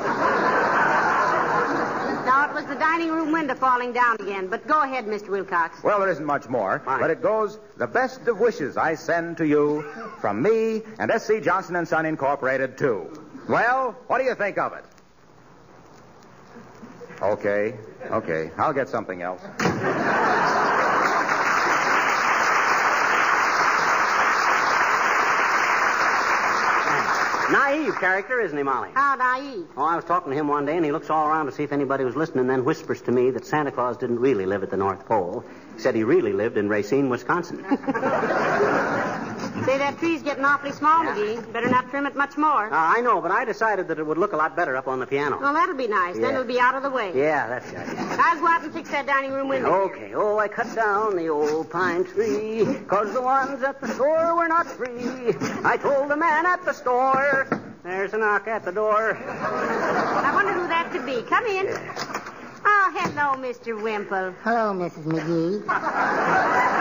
Now, 2.25 2.49
it 2.49 2.55
was 2.55 2.65
the 2.67 2.75
dining 2.75 3.11
room 3.11 3.33
window 3.33 3.55
falling 3.55 3.93
down 3.93 4.17
again. 4.21 4.47
But 4.49 4.67
go 4.67 4.83
ahead, 4.83 5.05
Mr. 5.07 5.29
Wilcox. 5.29 5.83
Well, 5.83 6.01
there 6.01 6.09
isn't 6.11 6.25
much 6.25 6.49
more, 6.49 6.81
Fine. 6.81 7.01
but 7.01 7.11
it 7.11 7.23
goes 7.23 7.59
the 7.77 7.87
best 7.87 8.27
of 8.27 8.41
wishes 8.41 8.77
I 8.77 8.95
send 8.95 9.37
to 9.39 9.47
you 9.47 9.83
from 10.21 10.43
me 10.43 10.83
and 10.99 11.11
S.C. 11.11 11.41
Johnson 11.41 11.77
and 11.77 11.87
Son 11.87 12.07
Incorporated, 12.07 12.79
too. 12.79 13.23
Well, 13.49 13.93
what 14.07 14.19
do 14.19 14.25
you 14.25 14.35
think 14.35 14.57
of 14.59 14.73
it? 14.73 14.85
Okay, 17.23 17.75
okay. 18.11 18.51
I'll 18.59 18.73
get 18.73 18.89
something 18.89 19.23
else. 19.23 19.41
Naive 27.55 27.95
character, 28.01 28.41
isn't 28.41 28.59
he, 28.59 28.65
Molly? 28.65 28.89
How 28.95 29.15
naive. 29.15 29.69
Oh, 29.77 29.85
I 29.85 29.95
was 29.95 30.05
talking 30.05 30.33
to 30.33 30.37
him 30.37 30.49
one 30.49 30.67
day, 30.67 30.75
and 30.75 30.85
he 30.85 30.91
looks 30.91 31.09
all 31.09 31.29
around 31.29 31.47
to 31.47 31.53
see 31.53 31.63
if 31.63 31.71
anybody 31.71 32.03
was 32.05 32.17
listening, 32.17 32.41
and 32.41 32.51
then 32.51 32.65
whispers 32.65 33.01
to 33.03 33.13
me 33.13 33.31
that 33.31 33.47
Santa 33.47 33.71
Claus 33.71 33.97
didn't 33.97 34.19
really 34.19 34.45
live 34.45 34.65
at 34.65 34.71
the 34.71 34.77
North 34.77 35.07
Pole. 35.07 35.45
He 35.77 35.81
said 35.81 35.95
he 35.95 36.03
really 36.03 36.33
lived 36.33 36.57
in 36.57 36.69
Racine, 36.69 37.09
Wisconsin. 37.09 37.65
Say, 39.65 39.79
that 39.79 39.99
tree's 39.99 40.23
getting 40.23 40.45
awfully 40.45 40.73
small, 40.73 41.05
McGee. 41.05 41.51
Better 41.53 41.69
not 41.71 41.89
trim 41.89 42.07
it 42.07 42.17
much 42.17 42.37
more. 42.37 42.67
Uh, 42.67 42.71
I 42.73 43.01
know, 43.01 43.21
but 43.21 43.31
I 43.31 43.45
decided 43.45 43.89
that 43.89 43.99
it 43.99 44.07
would 44.07 44.19
look 44.19 44.33
a 44.33 44.37
lot 44.37 44.55
better 44.57 44.77
up 44.77 44.89
on 44.89 44.99
the 44.99 45.07
piano. 45.07 45.39
well, 45.41 45.55
that'll 45.55 45.77
be 45.77 45.87
nice. 45.87 46.17
Then 46.17 46.35
it'll 46.35 46.45
be 46.45 46.59
out 46.61 46.75
of 46.75 46.83
the 46.83 46.91
way. 46.91 47.13
Yeah, 47.15 47.47
that's 47.49 47.73
right. 47.73 47.89
I'll 48.19 48.41
go 48.41 48.47
out 48.49 48.63
and 48.65 48.73
fix 48.75 48.91
that 48.91 49.07
dining 49.07 49.33
room 49.33 49.49
window. 49.49 49.71
Okay. 49.87 50.13
Oh, 50.15 50.39
I 50.39 50.49
cut 50.49 50.75
down 50.75 51.17
the 51.17 51.29
old 51.29 51.71
pine 51.71 52.05
tree, 52.05 52.67
'cause 52.89 53.13
the 53.15 53.23
ones 53.23 53.63
at 53.63 53.81
the 53.81 53.89
store 53.89 54.35
were 54.37 54.49
not 54.49 54.67
free. 54.67 55.35
I 55.65 55.77
told 55.77 56.09
the 56.11 56.17
man 56.17 56.45
at 56.47 56.65
the 56.65 56.73
store, 56.75 57.47
there's 57.85 58.13
a 58.13 58.19
knock 58.19 58.49
at 58.49 58.65
the 58.65 58.73
door. 58.73 59.17
I 59.17 60.31
wonder 60.35 60.53
who 60.53 60.67
that 60.69 60.91
could 60.91 61.07
be. 61.07 61.23
Come 61.23 61.47
in. 61.47 61.69
Oh, 62.67 62.93
hello, 62.97 63.35
Mr. 63.41 63.81
Wimple. 63.81 64.35
Hello, 64.43 64.73
Mrs. 64.75 65.05
McGee. 65.05 66.71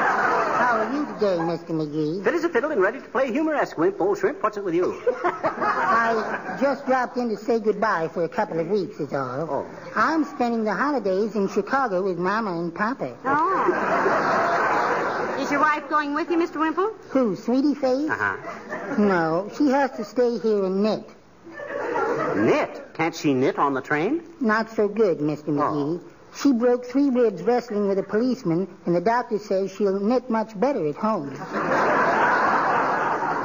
How 0.54 0.78
are 0.78 0.94
you 0.94 1.06
today, 1.06 1.38
Mr. 1.38 1.70
McGee? 1.70 2.24
Fit 2.24 2.34
as 2.36 2.44
a 2.44 2.50
fiddle 2.50 2.70
and 2.72 2.80
ready 2.80 3.00
to 3.00 3.08
play 3.08 3.32
humoresque, 3.32 3.76
Wimp. 3.76 4.00
Old 4.00 4.20
shrimp, 4.20 4.44
what's 4.44 4.56
it 4.56 4.64
with 4.64 4.76
you? 4.76 5.02
I 5.24 6.58
just 6.62 6.86
dropped 6.86 7.18
in 7.18 7.30
to 7.30 7.38
say 7.38 7.60
goodbye 7.60 8.08
for 8.08 8.24
a 8.24 8.30
couple 8.30 8.60
of 8.60 8.68
weeks, 8.68 9.00
is 9.00 9.12
all. 9.14 9.50
Oh. 9.50 9.66
I'm 9.96 10.24
spending 10.24 10.64
the 10.64 10.74
holidays 10.76 11.36
in 11.36 11.48
Chicago 11.50 12.04
with 12.04 12.20
Mama 12.20 12.60
and 12.60 12.74
Papa. 12.74 13.18
Oh. 13.26 14.44
Is 15.40 15.50
your 15.50 15.62
wife 15.62 15.90
going 15.90 16.14
with 16.14 16.30
you, 16.30 16.38
Mr. 16.38 16.58
Wimple? 16.58 16.94
Who, 17.10 17.36
Sweetie 17.36 17.74
Face? 17.74 18.10
Uh-huh. 18.10 18.96
No, 18.98 19.52
she 19.58 19.70
has 19.70 19.90
to 19.98 20.06
stay 20.06 20.38
here 20.38 20.66
and 20.66 20.84
knit. 20.84 21.10
Knit? 22.36 22.94
Can't 22.94 23.16
she 23.16 23.34
knit 23.34 23.58
on 23.58 23.74
the 23.74 23.82
train? 23.82 24.22
Not 24.40 24.70
so 24.70 24.88
good, 24.88 25.18
Mr. 25.18 25.46
McGee. 25.46 26.00
She 26.36 26.52
broke 26.52 26.86
three 26.86 27.10
ribs 27.10 27.44
wrestling 27.44 27.88
with 27.88 28.00
a 28.00 28.04
policeman, 28.04 28.68
and 28.86 28.96
the 28.96 29.02
doctor 29.02 29.38
says 29.38 29.72
she'll 29.72 30.00
knit 30.00 30.30
much 30.30 30.60
better 30.60 30.88
at 30.88 30.96
home. 30.96 31.30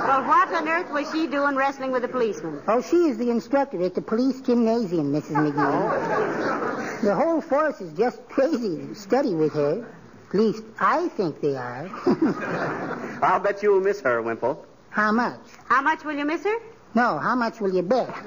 Well, 0.08 0.24
what 0.26 0.52
on 0.54 0.66
earth 0.68 0.90
was 0.90 1.10
she 1.12 1.26
doing 1.26 1.54
wrestling 1.54 1.92
with 1.92 2.02
a 2.04 2.08
policeman? 2.08 2.62
Oh, 2.66 2.80
she 2.80 2.96
is 2.96 3.18
the 3.18 3.30
instructor 3.30 3.82
at 3.84 3.94
the 3.94 4.00
police 4.00 4.40
gymnasium, 4.40 5.12
Mrs. 5.12 5.36
Oh. 5.36 5.50
McGee. 5.52 7.02
The 7.02 7.14
whole 7.14 7.40
force 7.42 7.80
is 7.80 7.92
just 7.92 8.26
crazy 8.28 8.78
to 8.78 8.94
study 8.94 9.34
with 9.34 9.52
her. 9.52 9.86
At 10.30 10.34
least 10.34 10.64
I 10.80 11.08
think 11.08 11.40
they 11.40 11.56
are. 11.56 11.88
I'll 13.22 13.40
bet 13.40 13.62
you'll 13.62 13.80
miss 13.80 14.00
her, 14.00 14.22
Wimple. 14.22 14.64
how 14.90 15.12
much? 15.12 15.40
How 15.66 15.82
much 15.82 16.04
will 16.04 16.14
you 16.16 16.24
miss 16.24 16.42
her? 16.44 16.56
No, 16.94 17.18
how 17.18 17.34
much 17.34 17.60
will 17.60 17.74
you 17.74 17.82
bet? 17.82 18.08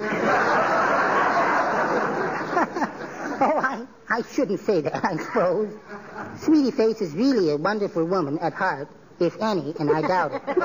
oh, 3.41 3.57
I, 3.57 3.85
I 4.11 4.21
shouldn't 4.33 4.59
say 4.59 4.81
that, 4.81 5.05
I 5.11 5.17
suppose. 5.17 5.73
Sweetie 6.39 6.71
Face 6.71 7.01
is 7.01 7.13
really 7.13 7.49
a 7.51 7.57
wonderful 7.57 8.03
woman 8.05 8.37
at 8.39 8.53
heart, 8.53 8.89
if 9.19 9.41
any, 9.41 9.73
and 9.79 9.89
I 9.89 10.01
doubt 10.01 10.33
it. 10.33 10.57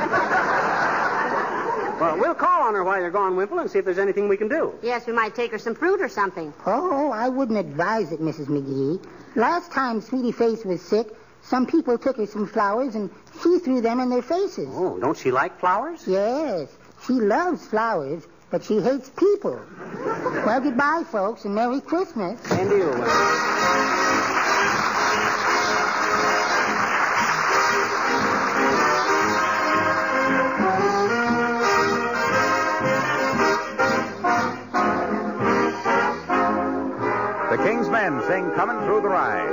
Well, 2.00 2.18
we'll 2.18 2.34
call 2.34 2.62
on 2.64 2.74
her 2.74 2.84
while 2.84 3.00
you're 3.00 3.10
gone, 3.10 3.36
Wimple, 3.36 3.58
and 3.58 3.70
see 3.70 3.78
if 3.78 3.86
there's 3.86 3.98
anything 3.98 4.28
we 4.28 4.36
can 4.36 4.48
do. 4.48 4.74
Yes, 4.82 5.06
we 5.06 5.14
might 5.14 5.34
take 5.34 5.50
her 5.52 5.58
some 5.58 5.74
fruit 5.74 6.02
or 6.02 6.10
something. 6.10 6.52
Oh, 6.66 7.10
I 7.10 7.30
wouldn't 7.30 7.58
advise 7.58 8.12
it, 8.12 8.20
Mrs. 8.20 8.48
McGee. 8.48 9.02
Last 9.34 9.72
time 9.72 10.02
Sweetie 10.02 10.32
Face 10.32 10.62
was 10.64 10.82
sick, 10.82 11.08
some 11.40 11.66
people 11.66 11.96
took 11.96 12.18
her 12.18 12.26
some 12.26 12.46
flowers 12.46 12.96
and 12.96 13.08
she 13.42 13.58
threw 13.60 13.80
them 13.80 14.00
in 14.00 14.10
their 14.10 14.20
faces. 14.20 14.68
Oh, 14.72 14.98
don't 14.98 15.16
she 15.16 15.30
like 15.30 15.58
flowers? 15.58 16.04
Yes, 16.06 16.68
she 17.06 17.14
loves 17.14 17.66
flowers, 17.66 18.26
but 18.56 18.64
she 18.64 18.80
hates 18.80 19.10
people. 19.10 19.60
Well, 20.46 20.60
goodbye, 20.62 21.04
folks, 21.12 21.44
and 21.44 21.54
Merry 21.54 21.78
Christmas. 21.78 22.40
And 22.52 22.70
you, 22.70 22.86
Wimple. 22.86 23.04
The 37.50 37.62
King's 37.62 37.90
Men 37.90 38.22
sing 38.26 38.50
Coming 38.52 38.78
Through 38.86 39.02
the 39.02 39.08
Rye. 39.08 39.52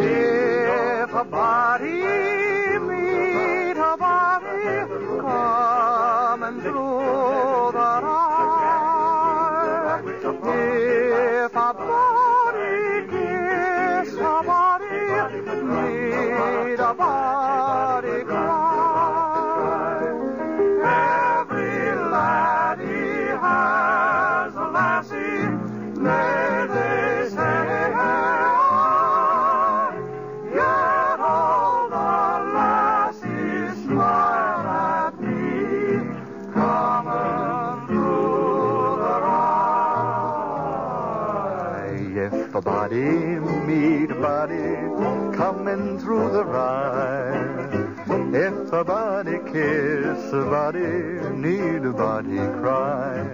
If 0.00 1.14
a 1.14 1.24
body 1.24 2.35
Guru. 6.66 6.95
If 48.36 48.72
a 48.72 48.84
body 48.84 49.38
kiss 49.50 50.32
a 50.32 50.44
body, 50.44 50.80
need 51.34 51.84
a 51.84 51.92
body 51.92 52.36
cry. 52.60 53.24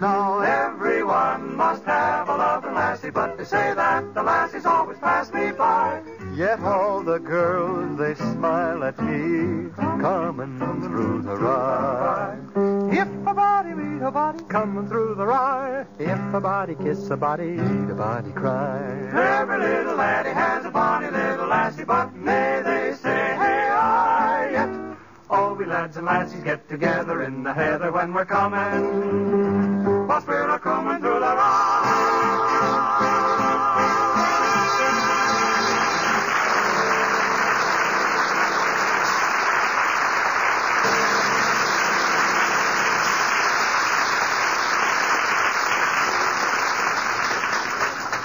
Now 0.00 0.40
everyone 0.40 1.56
must 1.56 1.84
have 1.84 2.28
a 2.28 2.36
loving 2.36 2.74
lassie, 2.74 3.10
but 3.10 3.38
they 3.38 3.44
say 3.44 3.74
that 3.74 4.14
the 4.14 4.22
lassies 4.22 4.66
always 4.66 4.98
pass 4.98 5.32
me 5.32 5.52
by. 5.52 6.02
Yet 6.34 6.60
all 6.60 7.02
the 7.02 7.18
girls 7.18 7.98
they 7.98 8.14
smile 8.14 8.82
at 8.84 8.98
me, 8.98 9.70
coming 9.76 10.58
through 10.82 11.22
the 11.22 11.36
rye. 11.36 12.69
A 13.30 13.32
body 13.32 13.74
meet 13.74 14.02
a 14.02 14.10
body 14.10 14.42
coming 14.48 14.88
through 14.88 15.14
the 15.14 15.24
rye, 15.24 15.86
if 16.00 16.34
a 16.34 16.40
body 16.40 16.74
kiss 16.74 17.10
a 17.10 17.16
body, 17.16 17.52
need 17.52 17.88
a 17.88 17.94
body 17.94 18.32
cry. 18.32 18.82
Every 19.14 19.56
little 19.56 19.94
laddie 19.94 20.30
has 20.30 20.64
a 20.64 20.70
body, 20.70 21.08
little 21.08 21.46
lassie, 21.46 21.84
but 21.84 22.12
may 22.12 22.60
they 22.64 22.92
say 22.96 23.36
hey 23.38 23.68
I 23.70 24.48
yet. 24.50 24.96
All 25.30 25.54
we 25.54 25.64
lads 25.64 25.96
and 25.96 26.06
lassies 26.06 26.42
get 26.42 26.68
together 26.68 27.22
in 27.22 27.44
the 27.44 27.52
heather 27.52 27.92
when 27.92 28.12
we're 28.12 28.24
coming. 28.24 30.08
Whilst 30.08 30.26
we're 30.26 30.58
coming 30.58 31.00
through 31.00 31.20
the 31.20 31.34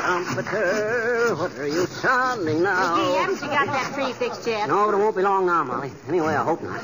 Trumpeter, 0.05 1.35
what 1.35 1.57
are 1.57 1.67
you 1.67 1.87
sounding 1.87 2.61
now? 2.61 2.95
Gee, 2.95 3.17
haven't 3.17 3.41
you 3.41 3.47
got 3.47 3.65
that 3.65 3.91
tree 3.95 4.13
fixed 4.13 4.45
yet? 4.45 4.69
No, 4.69 4.85
but 4.85 4.93
it 4.93 4.97
won't 4.97 5.15
be 5.15 5.23
long 5.23 5.47
now, 5.47 5.63
Molly. 5.63 5.91
Anyway, 6.07 6.35
I 6.35 6.43
hope 6.43 6.61
not. 6.61 6.79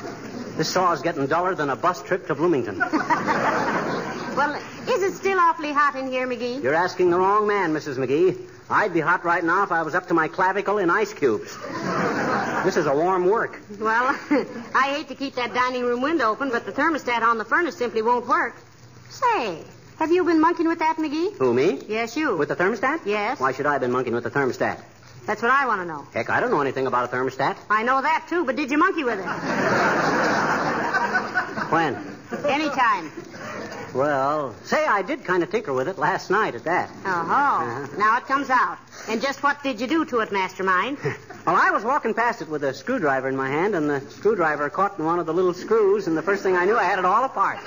This 0.56 0.68
saw's 0.68 1.02
getting 1.02 1.26
duller 1.26 1.54
than 1.54 1.70
a 1.70 1.76
bus 1.76 2.02
trip 2.02 2.26
to 2.26 2.34
Bloomington. 2.34 2.82
Well, 4.32 4.54
is 4.88 5.02
it 5.02 5.12
still 5.12 5.38
awfully 5.38 5.72
hot 5.72 5.94
in 5.94 6.10
here, 6.10 6.26
McGee? 6.26 6.62
You're 6.62 6.72
asking 6.74 7.10
the 7.10 7.18
wrong 7.18 7.46
man, 7.46 7.74
Mrs. 7.74 7.98
McGee. 7.98 8.40
I'd 8.70 8.94
be 8.94 9.00
hot 9.00 9.26
right 9.26 9.44
now 9.44 9.62
if 9.62 9.70
I 9.70 9.82
was 9.82 9.94
up 9.94 10.08
to 10.08 10.14
my 10.14 10.26
clavicle 10.26 10.78
in 10.78 10.88
ice 10.88 11.12
cubes. 11.12 11.54
This 12.64 12.78
is 12.78 12.86
a 12.86 12.94
warm 12.94 13.26
work. 13.26 13.60
Well, 13.78 14.18
I 14.74 14.94
hate 14.94 15.08
to 15.08 15.14
keep 15.14 15.34
that 15.34 15.52
dining 15.52 15.84
room 15.84 16.00
window 16.00 16.30
open, 16.30 16.48
but 16.48 16.64
the 16.64 16.72
thermostat 16.72 17.20
on 17.20 17.36
the 17.36 17.44
furnace 17.44 17.76
simply 17.76 18.00
won't 18.00 18.26
work. 18.26 18.56
Say, 19.10 19.62
have 19.98 20.10
you 20.12 20.24
been 20.24 20.40
monkeying 20.40 20.68
with 20.68 20.78
that, 20.80 20.96
McGee? 20.96 21.34
Who, 21.36 21.52
me? 21.54 21.80
Yes, 21.88 22.16
you. 22.16 22.36
With 22.36 22.48
the 22.48 22.56
thermostat? 22.56 23.00
Yes. 23.06 23.38
Why 23.40 23.52
should 23.52 23.66
I 23.66 23.72
have 23.72 23.80
been 23.80 23.92
monkeying 23.92 24.14
with 24.14 24.24
the 24.24 24.30
thermostat? 24.30 24.78
That's 25.26 25.40
what 25.40 25.50
I 25.52 25.66
want 25.66 25.80
to 25.82 25.86
know. 25.86 26.04
Heck, 26.12 26.30
I 26.30 26.40
don't 26.40 26.50
know 26.50 26.60
anything 26.60 26.86
about 26.88 27.12
a 27.12 27.16
thermostat. 27.16 27.56
I 27.70 27.82
know 27.84 28.02
that, 28.02 28.26
too, 28.28 28.44
but 28.44 28.56
did 28.56 28.70
you 28.70 28.78
monkey 28.78 29.04
with 29.04 29.20
it? 29.20 29.26
When? 31.70 31.94
Anytime. 32.46 33.12
Well, 33.94 34.54
say 34.64 34.84
I 34.86 35.02
did 35.02 35.24
kind 35.24 35.42
of 35.42 35.50
tinker 35.50 35.72
with 35.72 35.86
it 35.86 35.98
last 35.98 36.30
night 36.30 36.54
at 36.54 36.64
that. 36.64 36.90
Oh, 37.04 37.08
Uh-huh. 37.10 37.86
now 37.98 38.16
it 38.16 38.26
comes 38.26 38.48
out. 38.50 38.78
And 39.08 39.20
just 39.22 39.42
what 39.42 39.62
did 39.62 39.80
you 39.80 39.86
do 39.86 40.04
to 40.06 40.20
it, 40.20 40.32
Mastermind? 40.32 40.98
Well, 41.44 41.56
I 41.56 41.72
was 41.72 41.82
walking 41.82 42.14
past 42.14 42.40
it 42.40 42.48
with 42.48 42.62
a 42.62 42.72
screwdriver 42.72 43.28
in 43.28 43.34
my 43.36 43.48
hand, 43.48 43.74
and 43.74 43.90
the 43.90 44.00
screwdriver 44.10 44.70
caught 44.70 44.96
in 45.00 45.04
one 45.04 45.18
of 45.18 45.26
the 45.26 45.34
little 45.34 45.52
screws, 45.52 46.06
and 46.06 46.16
the 46.16 46.22
first 46.22 46.44
thing 46.44 46.56
I 46.56 46.64
knew, 46.66 46.76
I 46.78 46.84
had 46.84 47.00
it 47.00 47.04
all 47.04 47.24
apart. 47.24 47.58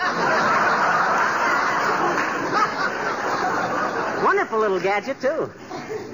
Wonderful 4.24 4.60
little 4.60 4.80
gadget, 4.80 5.20
too. 5.20 5.52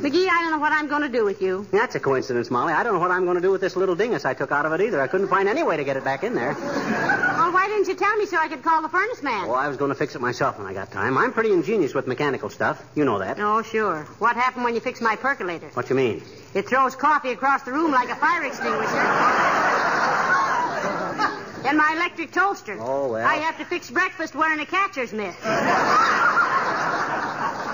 McGee, 0.02 0.28
I 0.28 0.42
don't 0.42 0.52
know 0.52 0.58
what 0.58 0.74
I'm 0.74 0.88
going 0.88 1.04
to 1.04 1.10
do 1.10 1.24
with 1.24 1.44
you. 1.44 1.68
That's 1.72 1.94
a 1.94 2.00
coincidence, 2.00 2.50
Molly. 2.50 2.74
I 2.74 2.82
don't 2.82 2.94
know 2.94 3.00
what 3.00 3.12
I'm 3.12 3.26
going 3.26 3.36
to 3.36 3.42
do 3.42 3.52
with 3.52 3.62
this 3.62 3.76
little 3.76 3.96
dingus 3.96 4.26
I 4.26 4.34
took 4.34 4.52
out 4.52 4.66
of 4.66 4.74
it 4.74 4.82
either. 4.82 5.00
I 5.00 5.08
couldn't 5.08 5.28
find 5.28 5.48
any 5.48 5.62
way 5.62 5.78
to 5.78 5.84
get 5.84 5.96
it 5.96 6.04
back 6.04 6.24
in 6.24 6.34
there. 6.34 6.54
Well, 6.54 7.52
why 7.52 7.68
didn't 7.68 7.88
you 7.88 7.94
tell 7.94 8.16
me 8.18 8.26
so 8.26 8.38
I 8.38 8.48
could 8.48 8.64
call 8.64 8.82
the 8.82 8.90
furnace 8.90 9.22
man? 9.22 9.48
Oh, 9.48 9.54
I 9.54 9.68
was 9.68 9.78
going 9.78 9.90
to 9.90 9.96
fix 9.96 10.16
it 10.16 10.22
myself 10.22 10.58
when 10.58 10.66
I 10.66 10.74
got 10.74 10.92
time. 10.92 11.18
I'm 11.18 11.32
pretty 11.32 11.52
ingenious 11.52 11.94
with 11.94 12.08
mechanical 12.08 12.50
stuff. 12.50 12.84
You 12.96 13.06
know 13.06 13.20
that. 13.20 13.40
Oh, 13.40 13.62
sure. 13.62 14.04
What 14.18 14.36
happened 14.36 14.64
when 14.64 14.74
you 14.74 14.80
fixed 14.80 15.04
my 15.04 15.16
percolator? 15.16 15.70
What 15.74 15.90
you 15.90 15.96
mean? 15.96 16.24
It 16.56 16.68
throws 16.68 16.96
coffee 16.96 17.32
across 17.32 17.62
the 17.62 17.72
room 17.72 17.92
like 17.92 18.10
a 18.10 18.16
fire 18.16 18.44
extinguisher. 18.44 18.82
and 21.68 21.78
my 21.78 21.94
electric 21.96 22.32
toaster. 22.32 22.78
Oh, 22.80 23.12
well. 23.12 23.28
I 23.28 23.36
have 23.36 23.60
to 23.60 23.66
fix 23.66 23.92
breakfast 23.92 24.34
wearing 24.34 24.60
a 24.60 24.66
catcher's 24.66 25.14
mitt. 25.14 25.36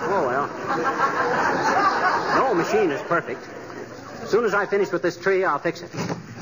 Oh, 0.09 0.25
well. 0.25 0.47
No 2.37 2.53
machine 2.53 2.91
is 2.91 3.01
perfect. 3.03 3.43
As 4.21 4.29
soon 4.29 4.45
as 4.45 4.53
I 4.53 4.65
finish 4.65 4.91
with 4.91 5.01
this 5.01 5.17
tree, 5.17 5.43
I'll 5.43 5.59
fix 5.59 5.81
it. 5.81 5.89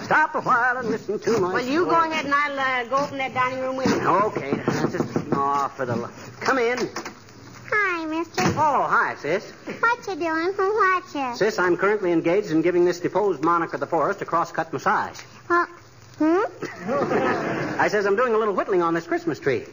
Stop 0.03 0.35
a 0.35 0.41
while 0.41 0.77
and 0.77 0.89
listen 0.89 1.17
to 1.19 1.39
my. 1.39 1.53
Well, 1.53 1.65
you 1.65 1.85
go 1.85 1.91
ahead 1.91 2.25
and 2.25 2.33
I'll 2.33 2.59
uh, 2.59 2.89
go 2.89 2.97
open 2.97 3.17
that 3.17 3.33
dining 3.33 3.59
room 3.61 3.75
window. 3.77 4.25
Okay, 4.27 4.51
that's 4.53 4.91
just. 4.91 5.17
Oh, 5.31 5.71
for 5.75 5.85
the. 5.85 5.95
lo- 5.95 6.09
Come 6.41 6.59
in. 6.59 6.77
Hi, 7.71 8.05
mister. 8.05 8.43
Oh, 8.43 8.85
hi, 8.87 9.15
sis. 9.15 9.49
What 9.79 10.07
you 10.07 10.15
doing? 10.15 10.53
Who 10.53 10.75
watch 10.75 11.37
Sis, 11.37 11.57
I'm 11.57 11.75
currently 11.75 12.11
engaged 12.11 12.51
in 12.51 12.61
giving 12.61 12.85
this 12.85 12.99
deposed 12.99 13.43
monarch 13.43 13.73
of 13.73 13.79
the 13.79 13.87
forest 13.87 14.21
a 14.21 14.25
cross-cut 14.25 14.71
massage. 14.71 15.19
Well, 15.49 15.65
hmm? 16.19 16.41
I 17.81 17.87
says 17.87 18.05
I'm 18.05 18.15
doing 18.15 18.33
a 18.35 18.37
little 18.37 18.53
whittling 18.53 18.83
on 18.83 18.93
this 18.93 19.07
Christmas 19.07 19.39
tree. 19.39 19.65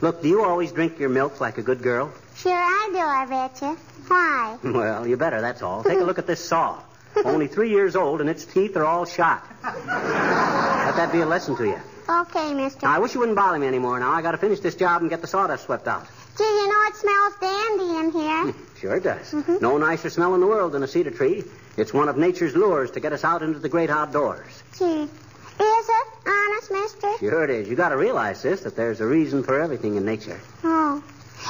Look, 0.00 0.22
do 0.22 0.28
you 0.28 0.44
always 0.44 0.70
drink 0.72 0.98
your 0.98 1.08
milk 1.08 1.40
like 1.40 1.58
a 1.58 1.62
good 1.62 1.82
girl? 1.82 2.12
Sure 2.36 2.52
I 2.52 2.88
do, 2.92 2.98
I 2.98 3.26
bet 3.26 3.60
you. 3.62 3.76
Why? 4.06 4.58
Well, 4.64 5.06
you 5.06 5.16
better, 5.16 5.40
that's 5.40 5.62
all. 5.62 5.82
Take 5.82 5.98
a 5.98 6.04
look 6.04 6.18
at 6.18 6.26
this 6.26 6.44
saw. 6.44 6.80
Only 7.24 7.48
three 7.48 7.70
years 7.70 7.96
old, 7.96 8.20
and 8.20 8.30
its 8.30 8.44
teeth 8.44 8.76
are 8.76 8.84
all 8.84 9.04
shot. 9.04 9.42
Let 9.64 10.96
that 10.96 11.10
be 11.12 11.20
a 11.20 11.26
lesson 11.26 11.56
to 11.56 11.64
you. 11.64 11.78
Okay, 12.08 12.54
mister. 12.54 12.86
Now, 12.86 12.94
I 12.94 12.98
wish 13.00 13.12
you 13.14 13.20
wouldn't 13.20 13.36
bother 13.36 13.58
me 13.58 13.66
anymore. 13.66 13.98
Now, 13.98 14.12
I 14.12 14.22
got 14.22 14.32
to 14.32 14.38
finish 14.38 14.60
this 14.60 14.74
job 14.76 15.02
and 15.02 15.10
get 15.10 15.20
the 15.20 15.26
sawdust 15.26 15.64
swept 15.64 15.88
out. 15.88 16.06
Gee, 16.38 16.44
you 16.44 16.68
know 16.68 16.82
it 16.86 16.94
smells 16.96 17.34
dandy 17.40 17.96
in 17.98 18.12
here. 18.12 18.54
Sure 18.78 18.94
it 18.94 19.02
does. 19.02 19.32
Mm-hmm. 19.32 19.56
No 19.60 19.76
nicer 19.76 20.08
smell 20.08 20.36
in 20.36 20.40
the 20.40 20.46
world 20.46 20.70
than 20.70 20.84
a 20.84 20.86
cedar 20.86 21.10
tree. 21.10 21.42
It's 21.76 21.92
one 21.92 22.08
of 22.08 22.16
nature's 22.16 22.54
lures 22.54 22.92
to 22.92 23.00
get 23.00 23.12
us 23.12 23.24
out 23.24 23.42
into 23.42 23.58
the 23.58 23.68
great 23.68 23.90
outdoors. 23.90 24.62
Gee. 24.78 25.08
Is 25.60 25.88
it? 25.88 26.06
Honest, 26.26 26.70
mister? 26.70 27.18
Sure 27.18 27.44
it 27.44 27.50
is. 27.50 27.68
You 27.68 27.76
got 27.76 27.90
to 27.90 27.96
realize, 27.96 28.40
sis, 28.40 28.60
that 28.60 28.76
there's 28.76 29.00
a 29.00 29.06
reason 29.06 29.42
for 29.42 29.60
everything 29.60 29.96
in 29.96 30.04
nature. 30.04 30.40
Oh. 30.64 31.02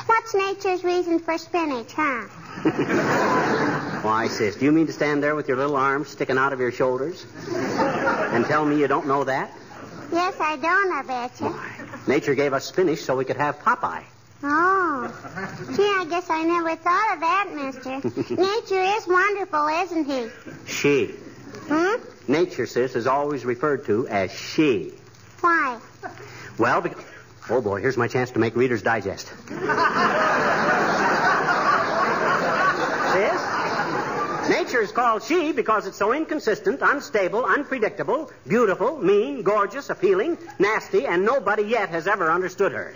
What's 0.07 0.35
nature's 0.35 0.85
reason 0.85 1.18
for 1.18 1.38
spinach, 1.38 1.92
huh? 1.94 2.23
Why, 4.03 4.29
sis, 4.29 4.57
do 4.57 4.64
you 4.64 4.73
mean 4.73 4.87
to 4.87 4.92
stand 4.92 5.23
there 5.23 5.35
with 5.35 5.49
your 5.49 5.57
little 5.57 5.77
arms 5.77 6.09
sticking 6.09 6.38
out 6.38 6.53
of 6.53 6.61
your 6.61 6.73
shoulders 6.73 7.27
and 7.49 8.44
tell 8.47 8.64
me 8.64 8.79
you 8.79 8.87
don't 8.88 9.07
know 9.07 9.25
that? 9.25 9.51
Yes, 10.12 10.37
I 10.40 10.57
don't, 10.57 10.92
I 10.92 11.03
bet 11.03 11.40
you. 11.40 11.55
Nature 12.07 12.35
gave 12.35 12.53
us 12.53 12.64
spinach 12.64 13.01
so 13.01 13.16
we 13.16 13.25
could 13.25 13.37
have 13.37 13.59
Popeye. 13.61 14.05
Oh. 14.42 15.12
Gee, 15.75 15.83
I 15.83 16.07
guess 16.09 16.31
I 16.31 16.44
never 16.44 16.77
thought 16.77 17.14
of 17.14 17.21
that, 17.21 17.51
mister. 17.55 17.90
Nature 18.35 18.83
is 18.97 19.07
wonderful, 19.07 19.66
isn't 19.68 20.05
he? 20.05 20.29
She. 20.66 21.07
Hmm? 21.68 21.88
Nature, 22.29 22.67
sis, 22.67 22.95
is 22.95 23.07
always 23.07 23.47
referred 23.47 23.87
to 23.87 24.07
as 24.07 24.31
she. 24.31 24.93
Why? 25.41 25.79
Well, 26.59 26.83
because... 26.83 27.03
Oh, 27.51 27.62
boy, 27.62 27.81
here's 27.81 27.97
my 27.97 28.09
chance 28.09 28.31
to 28.33 28.38
make 28.38 28.55
Reader's 28.55 28.83
Digest. 28.83 29.29
sis? 33.19 33.59
Nature 34.51 34.83
is 34.83 34.93
called 34.93 35.23
she 35.23 35.53
because 35.53 35.87
it's 35.87 35.97
so 35.97 36.12
inconsistent, 36.12 36.81
unstable, 36.83 37.47
unpredictable, 37.47 38.31
beautiful, 38.47 38.99
mean, 38.99 39.43
gorgeous, 39.43 39.88
appealing, 39.88 40.37
nasty, 40.59 41.07
and 41.07 41.25
nobody 41.25 41.62
yet 41.62 41.88
has 41.88 42.07
ever 42.07 42.31
understood 42.31 42.73
her. 42.73 42.93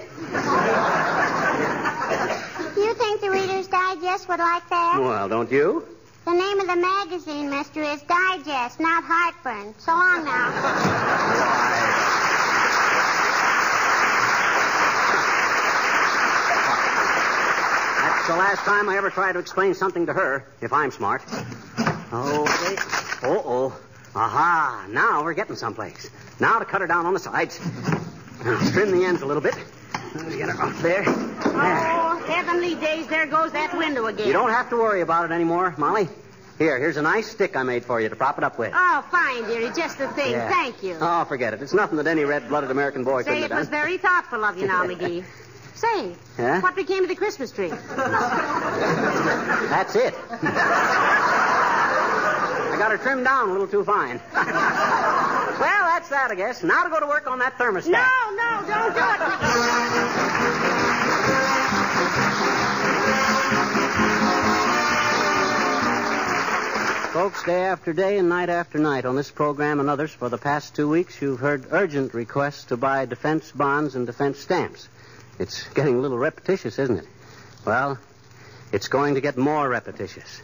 You 2.76 2.94
think 2.94 3.20
the 3.22 3.30
Reader's 3.30 3.68
Digest 3.68 4.28
would 4.28 4.38
like 4.38 4.68
that? 4.68 4.98
Well, 5.00 5.28
don't 5.28 5.50
you? 5.50 5.86
The 6.24 6.32
name 6.32 6.60
of 6.60 6.68
the 6.68 6.76
magazine, 6.76 7.50
mister, 7.50 7.82
is 7.82 8.00
Digest, 8.02 8.78
not 8.78 9.02
Heartburn. 9.04 9.74
So 9.78 9.90
long 9.90 10.24
now. 10.24 10.50
That's 17.98 18.28
the 18.28 18.36
last 18.36 18.60
time 18.60 18.88
I 18.88 18.96
ever 18.96 19.10
try 19.10 19.32
to 19.32 19.40
explain 19.40 19.74
something 19.74 20.06
to 20.06 20.12
her, 20.12 20.46
if 20.60 20.72
I'm 20.72 20.92
smart. 20.92 21.22
Okay. 22.12 22.76
Uh-oh. 23.24 23.76
Aha. 24.14 24.86
Now 24.90 25.24
we're 25.24 25.34
getting 25.34 25.56
someplace. 25.56 26.08
Now 26.38 26.60
to 26.60 26.64
cut 26.64 26.82
her 26.82 26.86
down 26.86 27.04
on 27.04 27.14
the 27.14 27.20
sides. 27.20 27.58
Now, 28.44 28.60
trim 28.70 28.92
the 28.92 29.04
ends 29.04 29.22
a 29.22 29.26
little 29.26 29.42
bit. 29.42 29.56
Let's 30.14 30.36
get 30.36 30.48
her 30.50 30.62
up 30.62 30.76
there. 30.78 31.04
There. 31.04 31.14
Oh, 31.44 32.22
heavenly 32.26 32.74
days, 32.76 33.06
there 33.08 33.26
goes 33.26 33.52
that 33.52 33.76
window 33.76 34.06
again. 34.06 34.26
You 34.26 34.32
don't 34.32 34.50
have 34.50 34.68
to 34.70 34.76
worry 34.76 35.00
about 35.00 35.30
it 35.30 35.34
anymore, 35.34 35.74
Molly. 35.78 36.08
Here, 36.58 36.78
here's 36.78 36.96
a 36.98 37.02
nice 37.02 37.30
stick 37.30 37.56
I 37.56 37.62
made 37.62 37.84
for 37.84 38.00
you 38.00 38.08
to 38.08 38.16
prop 38.16 38.36
it 38.38 38.44
up 38.44 38.58
with. 38.58 38.72
Oh, 38.74 39.04
fine, 39.10 39.44
dearie. 39.44 39.70
Just 39.74 39.98
the 39.98 40.08
thing. 40.08 40.32
Yeah. 40.32 40.48
Thank 40.50 40.82
you. 40.82 40.96
Oh, 41.00 41.24
forget 41.24 41.54
it. 41.54 41.62
It's 41.62 41.72
nothing 41.72 41.96
that 41.96 42.06
any 42.06 42.24
red-blooded 42.24 42.70
American 42.70 43.04
boy 43.04 43.22
Say, 43.22 43.30
couldn't 43.30 43.38
it 43.38 43.42
have 43.42 43.50
done. 43.50 43.58
was 43.60 43.68
very 43.68 43.96
thoughtful 43.98 44.44
of 44.44 44.58
you 44.58 44.66
now, 44.66 44.84
McGee. 44.90 45.24
Say, 45.74 46.14
Huh? 46.36 46.60
what 46.60 46.76
became 46.76 47.02
of 47.04 47.08
the 47.08 47.16
Christmas 47.16 47.50
tree? 47.50 47.68
That's 47.88 47.88
it. 49.96 50.14
I 51.54 52.76
got 52.78 52.90
her 52.92 52.98
trimmed 52.98 53.24
down 53.24 53.48
a 53.48 53.52
little 53.52 53.66
too 53.66 53.84
fine. 53.84 54.20
Well, 55.58 55.84
that's 55.84 56.08
that, 56.08 56.30
I 56.30 56.34
guess. 56.34 56.62
Now 56.62 56.84
to 56.84 56.90
go 56.90 57.00
to 57.00 57.06
work 57.06 57.26
on 57.26 57.38
that 57.40 57.58
thermostat. 57.58 57.90
No, 57.90 58.06
no, 58.36 58.62
don't 58.66 58.94
do 58.94 59.00
it, 59.00 60.32
Folks, 67.12 67.42
day 67.42 67.64
after 67.64 67.92
day 67.92 68.16
and 68.16 68.30
night 68.30 68.48
after 68.48 68.78
night 68.78 69.04
on 69.04 69.16
this 69.16 69.30
program 69.30 69.80
and 69.80 69.90
others 69.90 70.10
for 70.10 70.30
the 70.30 70.38
past 70.38 70.74
two 70.74 70.88
weeks, 70.88 71.20
you've 71.20 71.40
heard 71.40 71.66
urgent 71.70 72.14
requests 72.14 72.64
to 72.64 72.76
buy 72.78 73.04
defense 73.04 73.52
bonds 73.52 73.94
and 73.94 74.06
defense 74.06 74.38
stamps. 74.38 74.88
It's 75.38 75.68
getting 75.74 75.96
a 75.96 76.00
little 76.00 76.16
repetitious, 76.16 76.78
isn't 76.78 76.96
it? 76.96 77.06
Well, 77.66 77.98
it's 78.72 78.88
going 78.88 79.16
to 79.16 79.20
get 79.20 79.36
more 79.36 79.68
repetitious. 79.68 80.40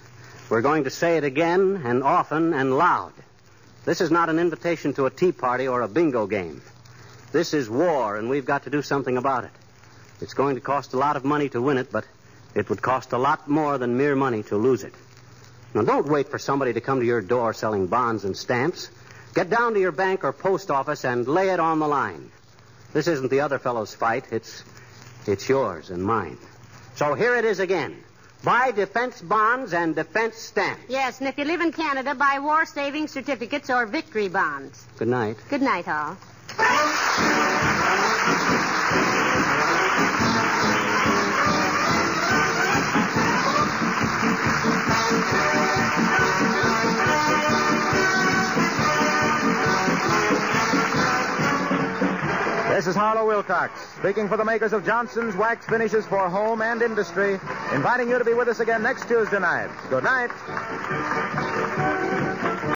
We're 0.51 0.61
going 0.61 0.85
to 0.85 0.91
say 0.91 1.17
it 1.17 1.25
again 1.25 1.81
and 1.85 2.03
often 2.03 2.53
and 2.53 2.77
loud. 2.77 3.15
This 3.89 4.03
is 4.03 4.11
not 4.11 4.29
an 4.29 4.39
invitation 4.39 4.93
to 4.95 5.07
a 5.07 5.11
tea 5.11 5.33
party 5.33 5.67
or 5.67 5.81
a 5.81 5.89
bingo 5.89 6.27
game. 6.27 6.61
This 7.33 7.55
is 7.55 7.71
war, 7.71 8.19
and 8.19 8.29
we've 8.29 8.45
got 8.45 8.65
to 8.65 8.71
do 8.71 8.83
something 8.83 9.17
about 9.17 9.45
it. 9.45 9.51
It's 10.21 10.35
going 10.35 10.57
to 10.57 10.61
cost 10.61 10.93
a 10.93 10.99
lot 10.99 11.17
of 11.17 11.25
money 11.25 11.49
to 11.49 11.63
win 11.63 11.79
it, 11.79 11.91
but 11.91 12.05
it 12.55 12.69
would 12.69 12.83
cost 12.83 13.15
a 13.15 13.17
lot 13.17 13.49
more 13.49 13.79
than 13.79 13.97
mere 13.97 14.15
money 14.15 14.43
to 14.43 14.59
lose 14.59 14.85
it. 14.85 14.93
Now, 15.73 15.85
don't 15.85 16.07
wait 16.07 16.29
for 16.29 16.39
somebody 16.39 16.75
to 16.75 16.83
come 16.83 17.01
to 17.01 17.07
your 17.07 17.23
door 17.23 17.55
selling 17.55 17.87
bonds 17.87 18.27
and 18.27 18.37
stamps. 18.37 18.91
Get 19.35 19.49
down 19.49 19.73
to 19.73 19.81
your 19.81 19.93
bank 19.93 20.23
or 20.23 20.35
post 20.35 20.71
office 20.71 21.07
and 21.07 21.27
lay 21.27 21.49
it 21.49 21.59
on 21.59 21.79
the 21.79 21.89
line. 21.89 22.31
This 22.93 23.09
isn't 23.09 23.31
the 23.31 23.41
other 23.41 23.59
fellow's 23.59 23.95
fight. 23.95 24.27
It's, 24.31 24.65
it's 25.27 25.49
yours 25.49 25.89
and 25.89 26.05
mine. 26.05 26.37
So 26.97 27.15
here 27.15 27.37
it 27.37 27.47
is 27.47 27.59
again. 27.59 28.05
Buy 28.45 28.71
defense 28.71 29.21
bonds 29.21 29.73
and 29.73 29.95
defense 29.97 30.37
stamps. 30.37 30.83
Yes, 30.89 31.19
and 31.19 31.29
if 31.29 31.37
you 31.39 31.45
live 31.45 31.61
in 31.61 31.73
Canada, 31.73 32.15
buy 32.15 32.39
war 32.39 32.65
saving 32.67 33.09
certificates 33.09 33.69
or 33.69 33.87
victory 33.87 34.29
bonds. 34.29 34.87
Good 34.97 35.09
night. 35.09 35.37
Good 35.49 35.63
night, 35.63 35.89
all. 35.89 36.17
Is 52.89 52.97
Harlow 52.97 53.27
Wilcox, 53.27 53.79
speaking 53.99 54.29
for 54.29 54.39
the 54.39 54.45
makers 54.45 54.73
of 54.73 54.85
Johnson's 54.85 55.37
Wax 55.37 55.67
Finishes 55.67 56.07
for 56.07 56.27
Home 56.31 56.63
and 56.63 56.81
Industry, 56.81 57.35
inviting 57.75 58.09
you 58.09 58.19
to 58.19 58.25
be 58.25 58.33
with 58.33 58.49
us 58.49 58.61
again 58.61 58.83
next 58.83 59.07
Tuesday 59.07 59.39
night. 59.39 59.69
Good 59.91 60.05
night. 60.05 61.48